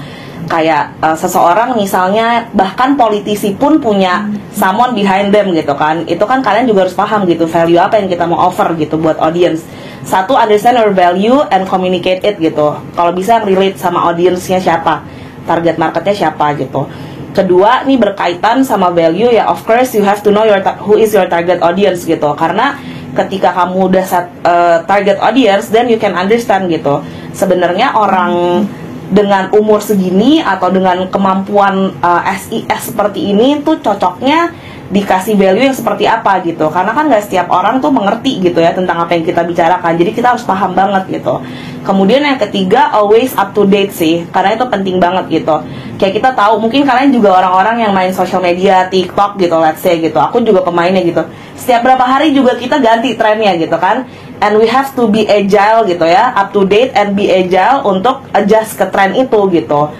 kayak 0.47 0.95
uh, 1.03 1.17
seseorang 1.17 1.75
misalnya 1.75 2.47
bahkan 2.55 2.95
politisi 2.95 3.51
pun 3.57 3.81
punya 3.81 4.29
someone 4.55 4.95
behind 4.95 5.33
them 5.35 5.51
gitu 5.51 5.75
kan. 5.75 6.05
Itu 6.07 6.23
kan 6.23 6.39
kalian 6.39 6.69
juga 6.69 6.87
harus 6.87 6.95
paham 6.95 7.27
gitu 7.27 7.49
value 7.49 7.81
apa 7.81 7.99
yang 7.99 8.07
kita 8.07 8.23
mau 8.29 8.47
offer 8.47 8.71
gitu 8.79 8.95
buat 8.95 9.19
audience. 9.19 9.65
Satu 10.05 10.37
understand 10.39 10.79
your 10.79 10.95
value 10.95 11.43
and 11.51 11.67
communicate 11.67 12.23
it 12.23 12.39
gitu. 12.39 12.77
Kalau 12.95 13.11
bisa 13.11 13.43
relate 13.43 13.75
sama 13.75 14.07
audiensnya 14.07 14.61
siapa 14.63 15.03
target 15.43 15.75
marketnya 15.75 16.15
siapa 16.15 16.55
gitu. 16.55 16.87
Kedua 17.29 17.85
nih 17.85 17.99
berkaitan 17.99 18.65
sama 18.65 18.89
value 18.89 19.29
ya 19.29 19.51
of 19.51 19.61
course 19.67 19.93
you 19.93 20.01
have 20.01 20.23
to 20.23 20.33
know 20.33 20.47
your 20.47 20.63
who 20.81 20.97
is 20.97 21.11
your 21.11 21.27
target 21.27 21.59
audience 21.59 22.07
gitu. 22.07 22.31
Karena 22.33 22.79
ketika 23.13 23.51
kamu 23.53 23.89
udah 23.89 24.05
set 24.05 24.25
uh, 24.45 24.81
target 24.85 25.17
audience 25.19 25.69
then 25.69 25.89
you 25.91 25.99
can 25.99 26.15
understand 26.15 26.71
gitu. 26.71 27.03
Sebenarnya 27.35 27.93
orang 27.93 28.65
dengan 29.09 29.49
umur 29.57 29.81
segini 29.81 30.37
atau 30.37 30.69
dengan 30.69 31.09
kemampuan 31.09 31.97
uh, 31.97 32.21
eh, 32.29 32.37
SIS 32.37 32.93
seperti 32.93 33.33
ini 33.33 33.57
tuh 33.65 33.81
cocoknya 33.81 34.53
dikasih 34.89 35.37
value 35.37 35.69
yang 35.69 35.77
seperti 35.77 36.09
apa 36.09 36.41
gitu. 36.41 36.65
Karena 36.69 36.93
kan 36.93 37.05
nggak 37.09 37.29
setiap 37.29 37.47
orang 37.53 37.77
tuh 37.77 37.93
mengerti 37.93 38.41
gitu 38.41 38.57
ya 38.57 38.73
tentang 38.73 39.05
apa 39.05 39.13
yang 39.13 39.25
kita 39.25 39.45
bicarakan. 39.45 39.97
Jadi 39.97 40.11
kita 40.13 40.33
harus 40.33 40.45
paham 40.45 40.73
banget 40.73 41.21
gitu. 41.21 41.41
Kemudian 41.85 42.25
yang 42.25 42.41
ketiga 42.41 42.89
always 42.93 43.33
up 43.37 43.53
to 43.53 43.69
date 43.69 43.93
sih. 43.93 44.25
Karena 44.33 44.57
itu 44.57 44.65
penting 44.65 44.97
banget 44.97 45.29
gitu. 45.29 45.61
Kayak 46.01 46.13
kita 46.21 46.29
tahu 46.33 46.57
mungkin 46.57 46.85
kalian 46.89 47.13
juga 47.13 47.37
orang-orang 47.37 47.85
yang 47.85 47.93
main 47.93 48.09
social 48.13 48.41
media 48.41 48.89
TikTok 48.89 49.37
gitu 49.37 49.57
let's 49.61 49.81
say 49.81 50.01
gitu. 50.01 50.17
Aku 50.17 50.41
juga 50.41 50.65
pemainnya 50.65 51.05
gitu. 51.05 51.21
Setiap 51.53 51.85
berapa 51.85 52.01
hari 52.01 52.33
juga 52.33 52.57
kita 52.57 52.81
ganti 52.81 53.13
trennya 53.13 53.53
gitu 53.61 53.77
kan 53.77 54.09
and 54.39 54.59
we 54.59 54.67
have 54.67 54.91
to 54.95 55.07
be 55.07 55.27
agile 55.27 55.83
gitu 55.87 56.03
ya 56.03 56.31
up 56.35 56.51
to 56.55 56.63
date 56.67 56.91
and 56.95 57.15
be 57.15 57.27
agile 57.27 57.83
untuk 57.87 58.23
adjust 58.35 58.79
ke 58.79 58.85
tren 58.91 59.15
itu 59.15 59.39
gitu 59.51 59.91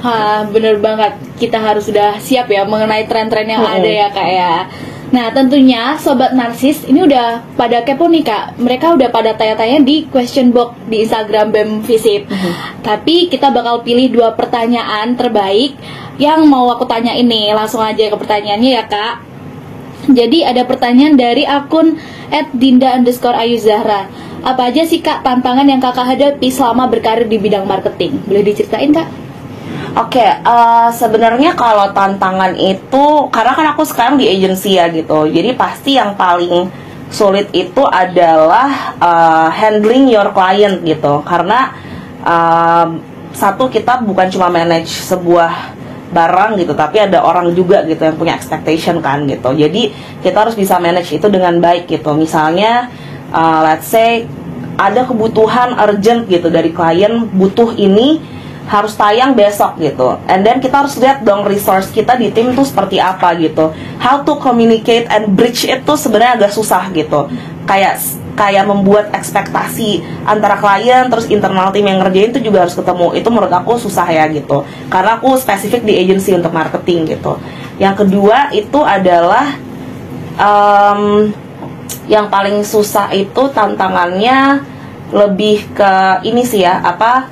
Ha, 0.00 0.48
bener 0.48 0.80
banget. 0.80 1.12
Kita 1.36 1.60
harus 1.60 1.84
sudah 1.84 2.16
siap 2.16 2.48
ya 2.48 2.64
mengenai 2.64 3.04
tren-tren 3.04 3.44
yang 3.44 3.60
hmm. 3.60 3.76
ada 3.76 3.90
ya 3.90 4.08
kak 4.08 4.28
ya. 4.32 4.52
Nah 5.10 5.26
tentunya 5.34 5.98
sobat 5.98 6.32
narsis 6.32 6.86
ini 6.88 7.04
udah 7.04 7.44
pada 7.52 7.84
kepo 7.84 8.08
nih 8.08 8.24
kak. 8.24 8.56
Mereka 8.56 8.96
udah 8.96 9.12
pada 9.12 9.36
tanya-tanya 9.36 9.84
di 9.84 10.08
question 10.08 10.56
box 10.56 10.72
di 10.88 11.04
Instagram 11.04 11.52
BEM 11.52 11.70
Visip. 11.84 12.24
Hmm. 12.32 12.80
Tapi 12.80 13.28
kita 13.28 13.52
bakal 13.52 13.84
pilih 13.84 14.08
dua 14.08 14.32
pertanyaan 14.32 15.12
terbaik 15.20 15.76
yang 16.16 16.48
mau 16.48 16.72
aku 16.72 16.88
tanya 16.88 17.12
ini. 17.12 17.52
Langsung 17.52 17.84
aja 17.84 18.08
ke 18.08 18.16
pertanyaannya 18.16 18.70
ya 18.72 18.84
kak. 18.88 19.29
Jadi 20.08 20.46
ada 20.46 20.64
pertanyaan 20.64 21.18
dari 21.18 21.44
akun 21.44 22.00
@dinda 22.56 22.96
underscore 22.96 23.36
Ayu 23.36 23.60
Zahra. 23.60 24.08
Apa 24.40 24.72
aja 24.72 24.88
sih 24.88 25.04
kak 25.04 25.20
tantangan 25.20 25.68
yang 25.68 25.84
kakak 25.84 26.16
hadapi 26.16 26.48
selama 26.48 26.88
berkarir 26.88 27.28
di 27.28 27.36
bidang 27.36 27.68
marketing? 27.68 28.16
Boleh 28.24 28.40
diceritain 28.40 28.88
kak? 28.88 29.08
Oke, 29.90 30.22
okay, 30.22 30.30
uh, 30.46 30.86
eh, 30.86 30.88
sebenarnya 30.94 31.58
kalau 31.58 31.90
tantangan 31.90 32.54
itu 32.54 33.04
karena 33.34 33.52
kan 33.58 33.66
aku 33.74 33.82
sekarang 33.82 34.22
di 34.22 34.30
agency 34.30 34.78
ya 34.78 34.86
gitu, 34.86 35.26
jadi 35.26 35.50
pasti 35.58 35.98
yang 35.98 36.14
paling 36.14 36.70
sulit 37.10 37.50
itu 37.50 37.82
adalah 37.90 38.94
uh, 39.02 39.50
handling 39.50 40.06
your 40.06 40.30
client 40.30 40.86
gitu, 40.86 41.26
karena 41.26 41.74
uh, 42.22 42.86
satu 43.34 43.66
kita 43.66 44.06
bukan 44.06 44.30
cuma 44.30 44.46
manage 44.46 44.94
sebuah 44.94 45.74
barang 46.10 46.58
gitu, 46.58 46.74
tapi 46.74 46.98
ada 46.98 47.22
orang 47.22 47.54
juga 47.54 47.86
gitu 47.86 48.02
yang 48.02 48.18
punya 48.18 48.34
expectation 48.34 48.98
kan 48.98 49.24
gitu, 49.30 49.54
jadi 49.54 49.94
kita 50.20 50.36
harus 50.46 50.58
bisa 50.58 50.76
manage 50.82 51.14
itu 51.14 51.26
dengan 51.30 51.56
baik 51.62 51.86
gitu. 51.86 52.12
Misalnya, 52.18 52.90
uh, 53.30 53.62
let's 53.62 53.86
say 53.86 54.26
ada 54.80 55.06
kebutuhan 55.06 55.76
urgent 55.76 56.26
gitu 56.26 56.50
dari 56.50 56.72
klien 56.74 57.28
butuh 57.30 57.76
ini 57.76 58.18
harus 58.70 58.94
tayang 58.94 59.34
besok 59.34 59.82
gitu. 59.82 60.14
And 60.30 60.46
then 60.46 60.62
kita 60.62 60.86
harus 60.86 60.94
lihat 60.96 61.26
dong 61.26 61.42
resource 61.42 61.90
kita 61.90 62.14
di 62.14 62.30
tim 62.30 62.54
tuh 62.54 62.62
seperti 62.62 63.02
apa 63.02 63.34
gitu. 63.34 63.74
How 63.98 64.22
to 64.22 64.38
communicate 64.38 65.10
and 65.10 65.34
bridge 65.34 65.66
itu 65.66 65.92
sebenarnya 65.98 66.38
agak 66.38 66.52
susah 66.54 66.86
gitu. 66.94 67.26
Kayak 67.66 67.98
kayak 68.38 68.64
membuat 68.66 69.10
ekspektasi 69.12 70.02
antara 70.24 70.56
klien 70.56 71.10
terus 71.10 71.26
internal 71.28 71.70
tim 71.74 71.86
yang 71.86 72.00
ngerjain 72.02 72.30
itu 72.30 72.40
juga 72.40 72.66
harus 72.66 72.74
ketemu. 72.76 73.16
Itu 73.18 73.28
menurut 73.28 73.52
aku 73.52 73.76
susah 73.76 74.06
ya 74.10 74.26
gitu. 74.30 74.64
Karena 74.88 75.18
aku 75.18 75.36
spesifik 75.36 75.82
di 75.84 75.98
agency 75.98 76.34
untuk 76.34 76.54
marketing 76.54 77.16
gitu. 77.18 77.36
Yang 77.80 78.06
kedua 78.06 78.52
itu 78.52 78.80
adalah 78.84 79.56
um, 80.36 81.32
yang 82.10 82.26
paling 82.26 82.66
susah 82.66 83.12
itu 83.14 83.42
tantangannya 83.54 84.66
lebih 85.10 85.74
ke 85.74 86.22
ini 86.26 86.42
sih 86.46 86.62
ya 86.62 86.78
apa 86.82 87.26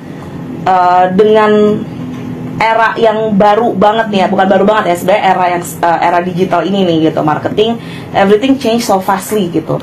uh, 0.67 1.05
dengan 1.15 1.79
era 2.59 2.91
yang 2.99 3.39
baru 3.39 3.71
banget 3.71 4.11
nih 4.11 4.19
ya 4.23 4.27
bukan 4.27 4.47
baru 4.51 4.63
banget 4.67 4.91
ya 4.91 4.95
sebenarnya 4.99 5.23
era 5.31 5.45
yang 5.47 5.63
uh, 5.79 5.99
era 6.03 6.19
digital 6.19 6.61
ini 6.67 6.83
nih 6.83 6.97
gitu 7.11 7.23
marketing 7.23 7.79
everything 8.11 8.59
change 8.59 8.83
so 8.83 8.99
fastly 8.99 9.47
gitu 9.47 9.79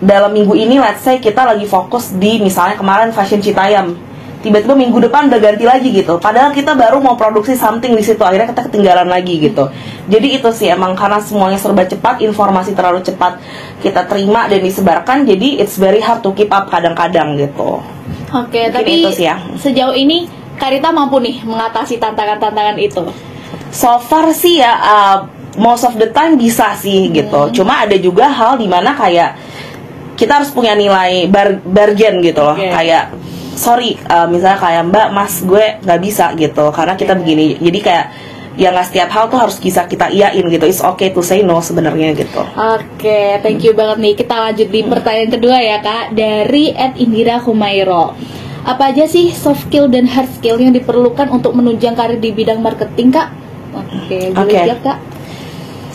dalam 0.00 0.32
minggu 0.32 0.52
ini 0.52 0.76
let's 0.76 1.00
say 1.00 1.16
kita 1.16 1.44
lagi 1.44 1.64
fokus 1.64 2.12
di 2.12 2.40
misalnya 2.42 2.76
kemarin 2.76 3.12
fashion 3.12 3.40
Citayam. 3.40 3.96
Tiba-tiba 4.36 4.78
minggu 4.78 5.02
depan 5.02 5.26
udah 5.26 5.40
ganti 5.42 5.64
lagi 5.66 5.90
gitu. 5.90 6.22
Padahal 6.22 6.54
kita 6.54 6.78
baru 6.78 7.02
mau 7.02 7.18
produksi 7.18 7.58
something 7.58 7.98
di 7.98 8.04
situ 8.04 8.22
akhirnya 8.22 8.54
kita 8.54 8.70
ketinggalan 8.70 9.08
lagi 9.10 9.42
gitu. 9.42 9.72
Jadi 10.06 10.38
itu 10.38 10.48
sih 10.54 10.70
emang 10.70 10.94
karena 10.94 11.18
semuanya 11.18 11.58
serba 11.58 11.82
cepat 11.82 12.22
informasi 12.22 12.76
terlalu 12.76 13.02
cepat 13.02 13.42
kita 13.82 14.06
terima 14.06 14.46
dan 14.46 14.62
disebarkan 14.62 15.26
jadi 15.26 15.58
it's 15.58 15.74
very 15.80 15.98
hard 15.98 16.22
to 16.22 16.30
keep 16.36 16.52
up 16.54 16.70
kadang-kadang 16.70 17.34
gitu. 17.34 17.82
Oke 18.30 18.54
okay, 18.54 18.64
tapi 18.70 19.02
itu 19.02 19.10
sih 19.18 19.26
ya. 19.26 19.40
sejauh 19.58 19.96
ini 19.96 20.30
Karita 20.56 20.88
mampu 20.88 21.20
nih 21.20 21.44
mengatasi 21.44 22.00
tantangan-tantangan 22.00 22.76
itu. 22.80 23.04
So 23.68 24.00
far 24.00 24.32
sih 24.32 24.64
ya 24.64 24.72
uh, 24.72 25.16
most 25.60 25.84
of 25.84 26.00
the 26.00 26.08
time 26.08 26.40
bisa 26.40 26.72
sih 26.80 27.12
gitu. 27.12 27.52
Cuma 27.52 27.84
ada 27.84 27.96
juga 28.00 28.28
hal 28.32 28.56
di 28.56 28.64
mana 28.64 28.96
kayak 28.96 29.36
kita 30.16 30.42
harus 30.42 30.50
punya 30.50 30.72
nilai 30.72 31.28
bar 31.28 31.60
bargain 31.62 32.18
gitu 32.24 32.40
loh. 32.42 32.56
Oke. 32.56 32.72
Kayak 32.72 33.12
sorry, 33.54 34.00
uh, 34.08 34.26
misalnya 34.26 34.58
kayak 34.58 34.82
Mbak, 34.88 35.08
Mas, 35.12 35.34
gue 35.44 35.64
nggak 35.84 36.00
bisa 36.00 36.32
gitu 36.34 36.64
karena 36.72 36.94
kita 36.96 37.12
begini. 37.14 37.60
Jadi 37.60 37.78
kayak 37.84 38.06
ya 38.56 38.72
nggak 38.72 38.88
setiap 38.88 39.08
hal 39.12 39.24
tuh 39.28 39.36
harus 39.36 39.56
bisa 39.60 39.84
kita 39.84 40.08
iyain 40.08 40.44
gitu. 40.48 40.64
It's 40.64 40.80
okay 40.80 41.12
to 41.12 41.20
say 41.20 41.44
no 41.44 41.60
sebenarnya 41.60 42.16
gitu. 42.16 42.42
Oke, 42.56 43.38
thank 43.44 43.60
you 43.60 43.76
banget 43.76 44.00
nih. 44.00 44.14
Kita 44.16 44.34
lanjut 44.40 44.68
di 44.72 44.80
pertanyaan 44.82 45.30
kedua 45.30 45.56
ya 45.60 45.78
kak 45.84 46.16
Dari 46.16 46.72
Ed 46.72 46.96
Indira 46.96 47.36
Humairo 47.36 48.16
Apa 48.64 48.90
aja 48.90 49.04
sih 49.04 49.30
soft 49.30 49.68
skill 49.68 49.86
dan 49.92 50.08
hard 50.08 50.26
skill 50.40 50.58
yang 50.58 50.72
diperlukan 50.74 51.30
untuk 51.30 51.54
menunjang 51.54 51.94
karir 51.94 52.18
di 52.18 52.34
bidang 52.34 52.58
marketing 52.58 53.14
kak? 53.14 53.28
Oke, 53.76 54.32
boleh 54.32 54.56
Oke. 54.56 54.66
jawab 54.66 54.80
kak? 54.82 54.98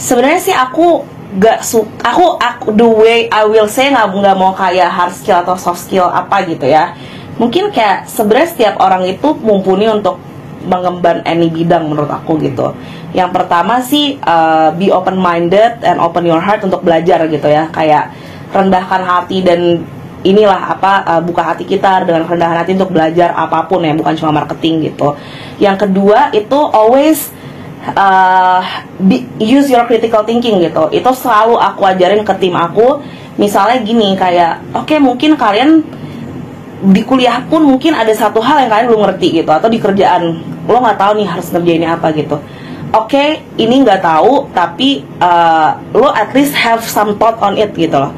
sebenarnya 0.01 0.41
sih 0.41 0.55
aku 0.57 1.05
gak 1.39 1.63
suka 1.63 1.87
aku 2.03 2.35
aku 2.35 2.67
the 2.75 2.83
way 2.83 3.31
I 3.31 3.47
will 3.47 3.71
say 3.71 3.87
nggak 3.87 4.11
nggak 4.11 4.35
mau 4.35 4.51
kayak 4.51 4.91
hard 4.91 5.15
skill 5.15 5.39
atau 5.39 5.55
soft 5.55 5.87
skill 5.87 6.11
apa 6.11 6.43
gitu 6.43 6.67
ya. 6.67 6.91
Mungkin 7.39 7.71
kayak 7.71 8.11
sebenarnya 8.11 8.49
setiap 8.51 8.75
orang 8.83 9.07
itu 9.07 9.31
mumpuni 9.39 9.87
untuk 9.87 10.19
mengemban 10.67 11.25
any 11.25 11.49
bidang 11.49 11.89
menurut 11.89 12.11
aku 12.11 12.37
gitu. 12.43 12.75
Yang 13.15 13.31
pertama 13.33 13.81
sih 13.81 14.19
uh, 14.21 14.75
be 14.75 14.91
open 14.91 15.17
minded 15.17 15.81
and 15.81 15.97
open 15.97 16.27
your 16.27 16.43
heart 16.43 16.61
untuk 16.61 16.83
belajar 16.83 17.25
gitu 17.31 17.47
ya. 17.47 17.71
Kayak 17.71 18.13
rendahkan 18.51 19.01
hati 19.01 19.41
dan 19.41 19.81
inilah 20.21 20.77
apa 20.77 21.01
uh, 21.07 21.21
buka 21.23 21.41
hati 21.41 21.65
kita 21.65 22.05
dengan 22.05 22.29
rendahan 22.29 22.61
hati 22.61 22.77
untuk 22.77 22.93
belajar 22.93 23.33
apa 23.33 23.65
pun 23.65 23.81
ya 23.81 23.95
bukan 23.97 24.13
cuma 24.19 24.43
marketing 24.43 24.91
gitu. 24.91 25.17
Yang 25.57 25.87
kedua 25.87 26.29
itu 26.35 26.59
always 26.75 27.33
uh, 27.95 28.61
be- 29.01 29.25
use 29.41 29.69
your 29.69 29.85
critical 29.89 30.21
thinking 30.23 30.61
gitu. 30.61 30.89
Itu 30.93 31.11
selalu 31.13 31.57
aku 31.57 31.81
ajarin 31.85 32.21
ke 32.21 32.33
tim 32.37 32.53
aku. 32.53 33.01
Misalnya 33.39 33.81
gini 33.81 34.13
kayak 34.13 34.61
oke 34.75 34.95
mungkin 35.01 35.33
kalian 35.39 35.81
di 36.81 37.01
kuliah 37.05 37.45
pun 37.45 37.61
mungkin 37.61 37.93
ada 37.93 38.09
satu 38.13 38.41
hal 38.41 38.65
yang 38.65 38.71
kalian 38.73 38.87
belum 38.89 39.01
ngerti 39.09 39.27
gitu 39.41 39.49
atau 39.49 39.69
di 39.69 39.81
kerjaan. 39.81 40.37
Lo 40.69 40.77
nggak 40.81 40.97
tahu 40.97 41.11
nih 41.21 41.27
harus 41.29 41.47
ngerjainnya 41.49 41.89
apa 41.97 42.13
gitu. 42.13 42.37
Oke 42.91 43.39
ini 43.55 43.81
nggak 43.81 44.03
tahu 44.03 44.51
tapi 44.51 45.01
uh, 45.23 45.79
lo 45.95 46.11
at 46.11 46.35
least 46.35 46.53
have 46.53 46.83
some 46.83 47.15
thought 47.15 47.39
on 47.41 47.57
it 47.57 47.73
gitu 47.73 47.97
loh. 47.97 48.13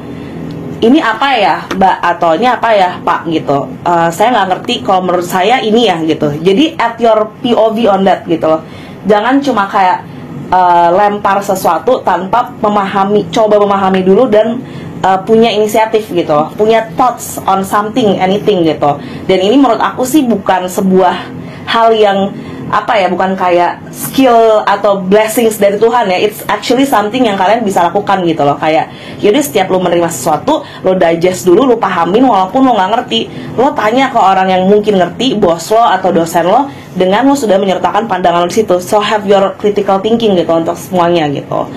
Ini 0.84 1.00
apa 1.00 1.28
ya 1.40 1.64
mbak? 1.72 1.96
Atau 2.02 2.36
ini 2.36 2.44
apa 2.44 2.68
ya 2.76 3.00
pak? 3.00 3.24
Gitu. 3.24 3.58
Eh, 3.88 4.08
saya 4.12 4.28
nggak 4.36 4.48
ngerti 4.52 4.74
kalau 4.84 5.08
menurut 5.08 5.24
saya 5.24 5.56
ini 5.64 5.88
ya 5.88 5.96
gitu. 6.04 6.28
Jadi 6.44 6.76
at 6.76 7.00
your 7.00 7.32
POV 7.40 7.88
on 7.88 8.04
that 8.04 8.28
gitu 8.28 8.44
loh 8.44 8.60
jangan 9.04 9.40
cuma 9.40 9.64
kayak 9.68 10.04
eh, 10.52 10.88
lempar 10.92 11.40
sesuatu 11.40 12.00
tanpa 12.04 12.52
memahami 12.60 13.28
coba 13.32 13.60
memahami 13.60 14.00
dulu 14.04 14.28
dan 14.28 14.60
eh, 15.00 15.18
punya 15.24 15.52
inisiatif 15.52 16.08
gitu. 16.10 16.38
Punya 16.56 16.88
thoughts 16.98 17.40
on 17.44 17.64
something 17.64 18.16
anything 18.18 18.64
gitu. 18.64 19.00
Dan 19.28 19.38
ini 19.40 19.56
menurut 19.56 19.80
aku 19.80 20.04
sih 20.04 20.24
bukan 20.24 20.68
sebuah 20.68 21.16
hal 21.64 21.96
yang 21.96 22.30
apa 22.74 22.96
ya 22.96 23.12
bukan 23.12 23.36
kayak 23.36 23.76
skill 23.92 24.64
atau 24.64 24.98
blessings 25.04 25.60
dari 25.60 25.76
Tuhan 25.76 26.08
ya. 26.08 26.18
It's 26.18 26.40
actually 26.48 26.88
something 26.88 27.22
yang 27.22 27.36
kalian 27.36 27.60
bisa 27.62 27.84
lakukan 27.84 28.24
gitu 28.24 28.42
loh. 28.42 28.56
Kayak 28.56 28.90
yaudah 29.20 29.42
setiap 29.44 29.68
lo 29.68 29.78
menerima 29.84 30.08
sesuatu 30.08 30.64
lo 30.82 30.92
digest 30.96 31.44
dulu 31.44 31.68
lo 31.68 31.76
pahamin 31.76 32.24
walaupun 32.24 32.64
lo 32.64 32.72
nggak 32.74 32.90
ngerti. 32.98 33.20
Lo 33.60 33.76
tanya 33.76 34.08
ke 34.08 34.18
orang 34.18 34.48
yang 34.48 34.62
mungkin 34.66 34.96
ngerti 34.96 35.36
bos 35.36 35.68
lo 35.70 35.82
atau 35.84 36.10
dosen 36.10 36.48
lo 36.48 36.66
dengan 36.94 37.26
lo 37.26 37.34
sudah 37.34 37.58
menyertakan 37.58 38.06
pandangan 38.06 38.46
lo 38.46 38.48
di 38.50 38.62
situ. 38.62 38.78
So 38.78 39.02
have 39.02 39.26
your 39.26 39.54
critical 39.58 40.00
thinking 40.00 40.38
gitu 40.38 40.50
untuk 40.54 40.78
semuanya 40.78 41.28
gitu. 41.30 41.70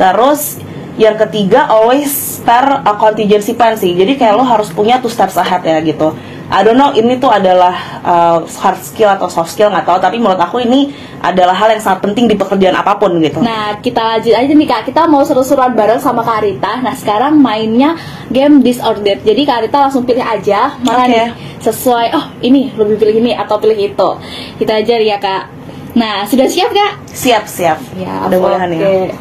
Terus 0.00 0.58
yang 0.98 1.18
ketiga 1.18 1.70
always 1.70 2.10
spare 2.10 2.82
a 2.82 2.92
contingency 2.96 3.54
plan 3.54 3.78
sih. 3.78 3.94
Jadi 3.94 4.18
kayak 4.18 4.34
lo 4.36 4.44
harus 4.44 4.72
punya 4.72 4.98
two 4.98 5.12
steps 5.12 5.38
ahead 5.38 5.62
ya 5.62 5.78
gitu 5.84 6.12
I 6.44 6.60
don't 6.60 6.76
know 6.76 6.92
ini 6.92 7.16
tuh 7.16 7.32
adalah 7.32 7.72
uh, 8.04 8.38
hard 8.44 8.80
skill 8.84 9.08
atau 9.08 9.32
soft 9.32 9.56
skill 9.56 9.72
nggak 9.72 9.88
tahu 9.88 9.96
tapi 9.96 10.20
menurut 10.20 10.36
aku 10.36 10.60
ini 10.60 10.92
adalah 11.24 11.56
hal 11.56 11.72
yang 11.72 11.80
sangat 11.80 12.04
penting 12.04 12.28
di 12.28 12.36
pekerjaan 12.36 12.76
apa 12.76 13.00
pun 13.00 13.16
gitu 13.16 13.40
Nah, 13.40 13.80
kita 13.80 14.20
lanjut 14.20 14.36
aja 14.36 14.52
nih 14.52 14.68
Kak. 14.68 14.82
Kita 14.92 15.08
mau 15.08 15.24
seru-seruan 15.24 15.72
bareng 15.72 15.96
sama 15.96 16.20
Kak 16.20 16.44
Rita. 16.44 16.84
Nah, 16.84 16.92
sekarang 16.92 17.40
mainnya 17.40 17.96
game 18.28 18.60
disordered. 18.60 19.24
Jadi 19.24 19.40
Kak 19.48 19.64
Rita 19.64 19.88
langsung 19.88 20.04
pilih 20.04 20.20
aja 20.20 20.76
mana 20.84 21.08
Oke. 21.08 21.12
nih 21.16 21.26
sesuai 21.64 22.06
oh, 22.12 22.26
ini 22.44 22.76
lebih 22.76 23.00
pilih 23.00 23.24
ini 23.24 23.32
atau 23.32 23.56
pilih 23.56 23.78
itu. 23.80 24.08
Kita 24.60 24.84
aja 24.84 25.00
ya, 25.00 25.16
Kak. 25.16 25.42
Nah, 25.96 26.28
sudah 26.28 26.44
siap, 26.44 26.74
Kak? 26.74 27.06
siap 27.14 27.46
siap 27.46 27.78
Ya, 27.94 28.26
udah 28.26 28.38
boleh 28.42 28.58
nih 28.66 28.78
oke. 28.82 29.14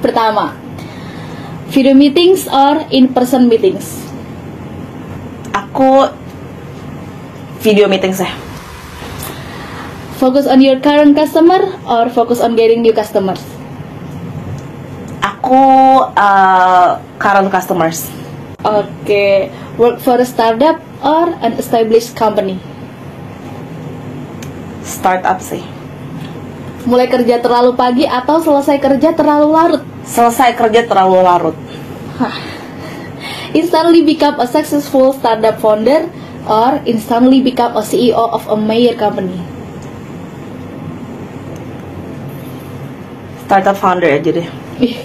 Pertama, 0.00 0.56
video 1.68 1.92
meetings 1.94 2.48
or 2.50 2.82
in-person 2.90 3.46
meetings? 3.46 4.04
aku 5.54 6.06
video 7.64 7.88
meeting 7.88 8.12
saya 8.12 8.36
Focus 10.20 10.46
on 10.46 10.62
your 10.62 10.78
current 10.78 11.16
customer 11.16 11.58
or 11.88 12.06
focus 12.08 12.38
on 12.40 12.54
getting 12.54 12.84
new 12.84 12.92
customers? 12.92 13.40
aku 15.24 15.56
uh, 16.14 17.00
current 17.16 17.48
customers 17.48 18.12
Oke, 18.64 19.52
work 19.76 20.00
for 20.00 20.16
a 20.16 20.24
startup 20.24 20.80
or 21.04 21.32
an 21.40 21.56
established 21.56 22.12
company? 22.16 22.60
startup 24.84 25.40
sih 25.40 25.64
Mulai 26.84 27.08
kerja 27.08 27.40
terlalu 27.40 27.72
pagi 27.72 28.04
atau 28.04 28.44
selesai 28.44 28.76
kerja 28.76 29.16
terlalu 29.16 29.48
larut? 29.48 29.82
selesai 30.04 30.52
kerja 30.52 30.84
terlalu 30.84 31.24
larut 31.24 31.56
Instantly 33.54 34.04
become 34.04 34.36
a 34.36 34.44
successful 34.44 35.16
startup 35.16 35.56
founder 35.62 36.04
or 36.46 36.80
instantly 36.84 37.40
become 37.40 37.76
a 37.76 37.82
CEO 37.82 38.28
of 38.32 38.44
a 38.48 38.56
major 38.56 38.94
company? 38.94 39.40
startup 43.44 43.76
founder 43.76 44.08
aja 44.08 44.30
deh 44.40 44.48
Ih, 44.80 44.96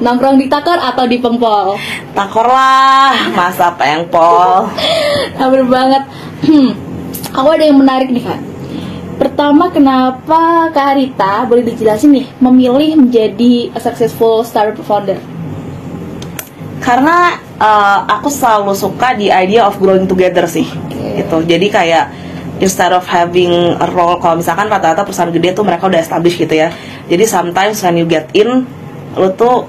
Nongkrong 0.00 0.38
di 0.38 0.46
takar 0.46 0.78
atau 0.78 1.04
di 1.04 1.18
pengpol? 1.18 1.74
takor 2.14 2.46
lah 2.46 3.12
masa 3.34 3.74
pengpol 3.74 4.70
Hampir 5.36 5.66
banget. 5.74 6.02
Aku 7.36 7.48
ada 7.52 7.64
yang 7.68 7.76
menarik 7.76 8.08
nih 8.08 8.24
kak. 8.24 8.40
Pertama, 9.16 9.68
kenapa 9.68 10.68
Kak 10.72 10.96
Rita 10.96 11.44
boleh 11.44 11.64
dijelasin 11.64 12.12
nih 12.16 12.26
memilih 12.40 12.96
menjadi 12.96 13.72
a 13.76 13.80
successful 13.80 14.40
startup 14.40 14.80
founder? 14.84 15.20
Karena 16.86 17.34
uh, 17.58 18.06
aku 18.06 18.30
selalu 18.30 18.70
suka 18.78 19.18
the 19.18 19.34
idea 19.34 19.66
of 19.66 19.74
growing 19.82 20.06
together 20.06 20.46
sih 20.46 20.70
Oke. 20.70 21.18
gitu. 21.18 21.42
Jadi 21.42 21.66
kayak 21.66 22.14
instead 22.62 22.94
of 22.94 23.02
having 23.10 23.74
a 23.82 23.86
role 23.90 24.22
kalau 24.22 24.38
misalkan 24.38 24.70
rata-rata 24.70 25.02
perusahaan 25.02 25.34
gede 25.34 25.50
tuh 25.50 25.66
mereka 25.66 25.90
udah 25.90 25.98
established 25.98 26.38
gitu 26.38 26.54
ya. 26.54 26.70
Jadi 27.10 27.26
sometimes 27.26 27.82
when 27.82 27.98
you 27.98 28.06
get 28.06 28.30
in 28.38 28.62
lu 29.18 29.28
tuh 29.34 29.66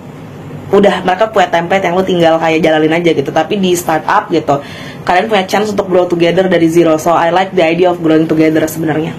udah 0.69 1.01
mereka 1.01 1.33
punya 1.33 1.49
template 1.49 1.89
yang 1.89 1.97
lu 1.97 2.05
tinggal 2.05 2.37
kayak 2.37 2.61
jalanin 2.61 2.93
aja 2.93 3.09
gitu. 3.09 3.33
Tapi 3.33 3.57
di 3.57 3.73
startup 3.73 4.29
gitu 4.29 4.61
kalian 5.01 5.25
punya 5.25 5.49
chance 5.49 5.73
untuk 5.73 5.89
grow 5.89 6.05
together 6.05 6.45
dari 6.45 6.69
zero. 6.69 7.01
So 7.01 7.17
I 7.17 7.33
like 7.33 7.49
the 7.57 7.65
idea 7.65 7.89
of 7.89 7.97
growing 7.97 8.29
together 8.29 8.61
sebenarnya. 8.69 9.17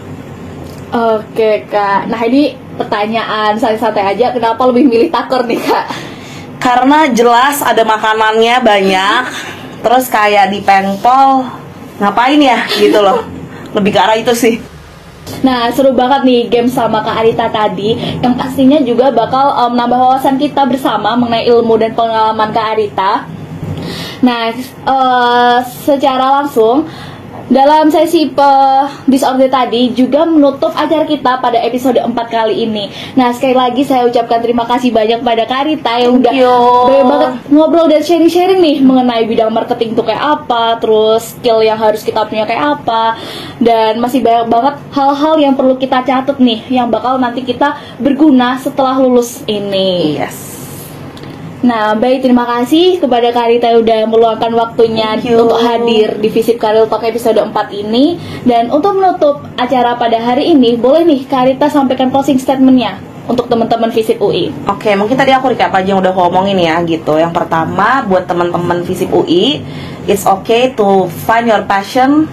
Oke 0.88 1.68
kak, 1.68 2.08
nah 2.08 2.16
ini 2.24 2.56
pertanyaan 2.80 3.60
santai-santai 3.60 4.16
aja, 4.16 4.32
kenapa 4.32 4.64
lebih 4.72 4.88
milih 4.88 5.12
takor 5.12 5.44
nih 5.44 5.60
kak? 5.60 6.16
Karena 6.58 7.08
jelas 7.10 7.62
ada 7.62 7.82
makanannya 7.86 8.60
banyak 8.60 9.24
terus 9.82 10.10
kayak 10.10 10.50
di 10.50 10.60
pengpol 10.62 11.46
ngapain 11.98 12.38
ya 12.38 12.66
gitu 12.78 12.98
loh. 12.98 13.26
Lebih 13.74 13.90
ke 13.94 14.00
arah 14.00 14.16
itu 14.18 14.34
sih. 14.34 14.58
Nah 15.44 15.68
seru 15.70 15.92
banget 15.92 16.24
nih 16.24 16.42
game 16.48 16.70
sama 16.72 17.04
Kak 17.04 17.20
Arita 17.20 17.52
tadi 17.52 17.92
Yang 18.24 18.34
pastinya 18.40 18.80
juga 18.80 19.12
bakal 19.12 19.52
um, 19.60 19.76
menambah 19.76 20.00
wawasan 20.00 20.40
kita 20.40 20.64
bersama 20.64 21.12
mengenai 21.20 21.44
ilmu 21.52 21.76
dan 21.76 21.92
pengalaman 21.92 22.48
Kak 22.50 22.66
Arita. 22.74 23.12
Nah 24.24 24.50
eh, 24.56 25.58
secara 25.84 26.42
langsung 26.42 26.88
dalam 27.48 27.88
sesi 27.88 28.28
pe 28.28 28.50
disorder 29.08 29.48
tadi 29.48 29.92
juga 29.96 30.28
menutup 30.28 30.72
acara 30.76 31.08
kita 31.08 31.40
pada 31.40 31.56
episode 31.64 31.96
4 31.96 32.12
kali 32.28 32.68
ini. 32.68 32.92
Nah, 33.16 33.32
sekali 33.32 33.56
lagi 33.56 33.82
saya 33.88 34.04
ucapkan 34.04 34.44
terima 34.44 34.68
kasih 34.68 34.92
banyak 34.92 35.24
pada 35.24 35.48
Karita 35.48 35.96
yang 35.96 36.20
Thank 36.20 36.36
udah 36.36 36.86
banyak 36.88 37.06
banget 37.08 37.32
ngobrol 37.48 37.88
dan 37.88 38.04
sharing-sharing 38.04 38.60
nih 38.60 38.76
mengenai 38.84 39.24
bidang 39.24 39.48
marketing 39.48 39.96
itu 39.96 40.02
kayak 40.04 40.44
apa, 40.44 40.76
terus 40.76 41.36
skill 41.36 41.64
yang 41.64 41.80
harus 41.80 42.04
kita 42.04 42.28
punya 42.28 42.44
kayak 42.44 42.80
apa, 42.80 43.16
dan 43.64 43.96
masih 43.96 44.20
banyak 44.20 44.46
banget 44.52 44.74
hal-hal 44.92 45.34
yang 45.40 45.54
perlu 45.56 45.80
kita 45.80 46.04
catat 46.04 46.36
nih 46.36 46.60
yang 46.68 46.92
bakal 46.92 47.16
nanti 47.16 47.40
kita 47.40 47.80
berguna 47.96 48.60
setelah 48.60 49.00
lulus 49.00 49.40
ini. 49.48 50.20
yes 50.20 50.57
Nah, 51.58 51.98
baik 51.98 52.22
terima 52.22 52.46
kasih 52.46 53.02
kepada 53.02 53.34
Karita 53.34 53.66
yang 53.66 53.82
udah 53.82 54.00
meluangkan 54.06 54.52
waktunya 54.54 55.18
untuk 55.18 55.58
hadir 55.58 56.14
di 56.22 56.30
Visit 56.30 56.54
Karir 56.54 56.86
Talk 56.86 57.02
episode 57.02 57.34
4 57.34 57.50
ini. 57.74 58.14
Dan 58.46 58.70
untuk 58.70 58.94
menutup 58.94 59.42
acara 59.58 59.98
pada 59.98 60.22
hari 60.22 60.54
ini, 60.54 60.78
boleh 60.78 61.02
nih 61.02 61.26
Karita 61.26 61.66
sampaikan 61.66 62.14
closing 62.14 62.38
statementnya. 62.38 63.02
untuk 63.28 63.44
teman-teman 63.44 63.92
Visip 63.92 64.16
UI. 64.24 64.48
Oke, 64.64 64.96
mungkin 64.96 65.12
tadi 65.12 65.36
aku 65.36 65.52
recap 65.52 65.68
aja 65.76 65.92
yang 65.92 66.00
udah 66.00 66.16
aku 66.16 66.32
omongin 66.32 66.56
ya 66.64 66.80
gitu. 66.80 67.20
Yang 67.20 67.36
pertama 67.36 68.00
buat 68.08 68.24
teman-teman 68.24 68.80
Visip 68.88 69.12
UI, 69.12 69.60
it's 70.08 70.24
okay 70.24 70.72
to 70.72 71.12
find 71.28 71.44
your 71.44 71.60
passion 71.68 72.24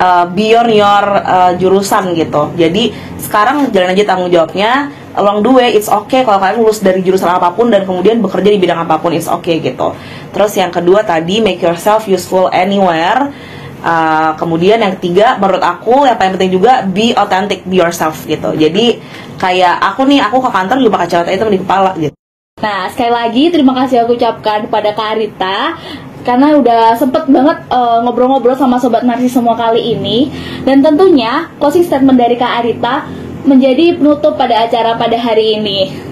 uh, 0.00 0.24
beyond 0.32 0.72
your 0.72 1.04
uh, 1.20 1.52
jurusan 1.60 2.16
gitu. 2.16 2.48
Jadi 2.56 2.96
sekarang 3.20 3.68
jalan 3.76 3.92
aja 3.92 4.04
tanggung 4.08 4.32
jawabnya. 4.32 4.88
Along 5.16 5.40
the 5.40 5.50
way, 5.50 5.68
it's 5.72 5.88
okay 5.88 6.26
kalau 6.26 6.36
kalian 6.42 6.60
lulus 6.60 6.84
dari 6.84 7.00
jurusan 7.00 7.30
apa 7.30 7.54
pun 7.56 7.72
dan 7.72 7.88
kemudian 7.88 8.20
bekerja 8.20 8.48
di 8.52 8.60
bidang 8.60 8.84
apa 8.84 9.00
pun, 9.00 9.16
it's 9.16 9.30
okay 9.30 9.62
gitu. 9.62 9.96
Terus 10.34 10.52
yang 10.58 10.68
kedua 10.68 11.06
tadi 11.06 11.40
make 11.40 11.62
yourself 11.64 12.04
useful 12.04 12.52
anywhere. 12.52 13.32
Uh, 13.78 14.34
kemudian 14.34 14.82
yang 14.82 14.98
ketiga 14.98 15.38
menurut 15.38 15.62
aku 15.62 16.02
yang 16.02 16.18
paling 16.18 16.34
penting 16.34 16.50
juga 16.50 16.82
be 16.82 17.14
authentic, 17.14 17.62
be 17.64 17.78
yourself 17.78 18.26
gitu. 18.26 18.52
Jadi 18.58 18.98
kayak 19.38 19.78
aku 19.94 20.02
nih 20.04 20.18
aku 20.18 20.42
ke 20.42 20.50
kantor 20.50 20.76
juga 20.82 20.92
pakai 20.98 21.06
kacamata 21.06 21.30
hitam 21.30 21.50
di 21.54 21.60
kepala 21.62 21.90
gitu. 21.94 22.14
Nah, 22.58 22.90
sekali 22.90 23.12
lagi 23.14 23.44
terima 23.54 23.70
kasih 23.78 24.02
aku 24.02 24.18
ucapkan 24.18 24.66
kepada 24.66 24.90
Kak 24.90 25.08
Arita 25.14 25.78
karena 26.26 26.58
udah 26.58 26.98
sempet 26.98 27.30
banget 27.30 27.70
uh, 27.70 28.02
ngobrol-ngobrol 28.02 28.58
sama 28.58 28.82
sobat 28.82 29.06
narsis 29.06 29.30
semua 29.30 29.54
kali 29.54 29.94
ini 29.94 30.28
dan 30.66 30.82
tentunya 30.82 31.46
closing 31.62 31.86
statement 31.86 32.18
dari 32.18 32.34
Kak 32.34 32.52
Arita 32.58 33.06
menjadi 33.46 33.94
penutup 33.98 34.34
pada 34.34 34.66
acara 34.66 34.96
pada 34.96 35.14
hari 35.14 35.60
ini. 35.60 36.08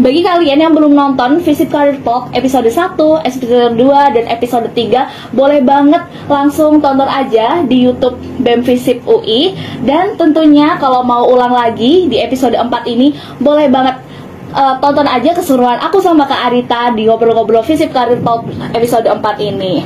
Bagi 0.00 0.24
kalian 0.24 0.64
yang 0.64 0.72
belum 0.72 0.96
nonton 0.96 1.44
Visit 1.44 1.68
Career 1.68 2.00
Talk 2.00 2.32
episode 2.32 2.72
1, 2.72 2.96
episode 3.20 3.76
2, 3.76 4.16
dan 4.16 4.24
episode 4.32 4.72
3 4.72 5.36
Boleh 5.36 5.60
banget 5.60 6.00
langsung 6.24 6.80
tonton 6.80 7.04
aja 7.04 7.60
di 7.68 7.84
Youtube 7.84 8.16
BEM 8.40 8.64
Visip 8.64 9.04
UI 9.04 9.52
Dan 9.84 10.16
tentunya 10.16 10.80
kalau 10.80 11.04
mau 11.04 11.28
ulang 11.28 11.52
lagi 11.52 12.08
di 12.08 12.16
episode 12.16 12.56
4 12.56 12.72
ini 12.88 13.12
Boleh 13.44 13.68
banget 13.68 14.00
uh, 14.56 14.80
tonton 14.80 15.04
aja 15.04 15.36
keseruan 15.36 15.76
aku 15.84 16.00
sama 16.00 16.24
Kak 16.24 16.48
Arita 16.48 16.96
di 16.96 17.04
ngobrol-ngobrol 17.04 17.60
Visit 17.60 17.92
Career 17.92 18.24
Talk 18.24 18.48
episode 18.72 19.04
4 19.04 19.20
ini 19.52 19.84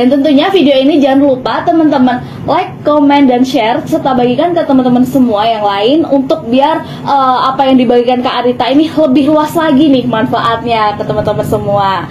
dan 0.00 0.08
tentunya 0.08 0.48
video 0.48 0.72
ini 0.80 0.96
jangan 0.96 1.20
lupa 1.20 1.60
teman-teman 1.60 2.24
like, 2.48 2.72
comment, 2.88 3.28
dan 3.28 3.44
share 3.44 3.84
serta 3.84 4.16
bagikan 4.16 4.56
ke 4.56 4.64
teman-teman 4.64 5.04
semua 5.04 5.44
yang 5.44 5.60
lain 5.60 6.08
untuk 6.08 6.48
biar 6.48 7.04
uh, 7.04 7.52
apa 7.52 7.68
yang 7.68 7.76
dibagikan 7.76 8.24
ke 8.24 8.30
Arita 8.32 8.72
ini 8.72 8.88
lebih 8.88 9.28
luas 9.28 9.52
lagi 9.52 9.92
nih 9.92 10.08
manfaatnya 10.08 10.96
ke 10.96 11.04
teman-teman 11.04 11.44
semua. 11.44 12.08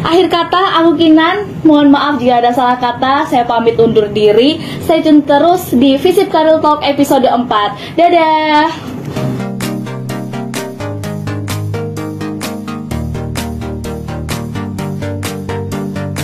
Akhir 0.00 0.32
kata, 0.32 0.80
aku 0.80 0.96
Kinan, 0.96 1.60
mohon 1.60 1.92
maaf 1.92 2.16
jika 2.16 2.40
ada 2.40 2.56
salah 2.56 2.80
kata, 2.80 3.28
saya 3.28 3.44
pamit 3.44 3.76
undur 3.76 4.08
diri. 4.08 4.56
Stay 4.80 5.04
tune 5.04 5.20
terus 5.20 5.76
di 5.76 6.00
Visit 6.00 6.32
Career 6.32 6.56
Talk 6.64 6.80
episode 6.88 7.28
4. 7.28 8.00
Dadah! 8.00 8.96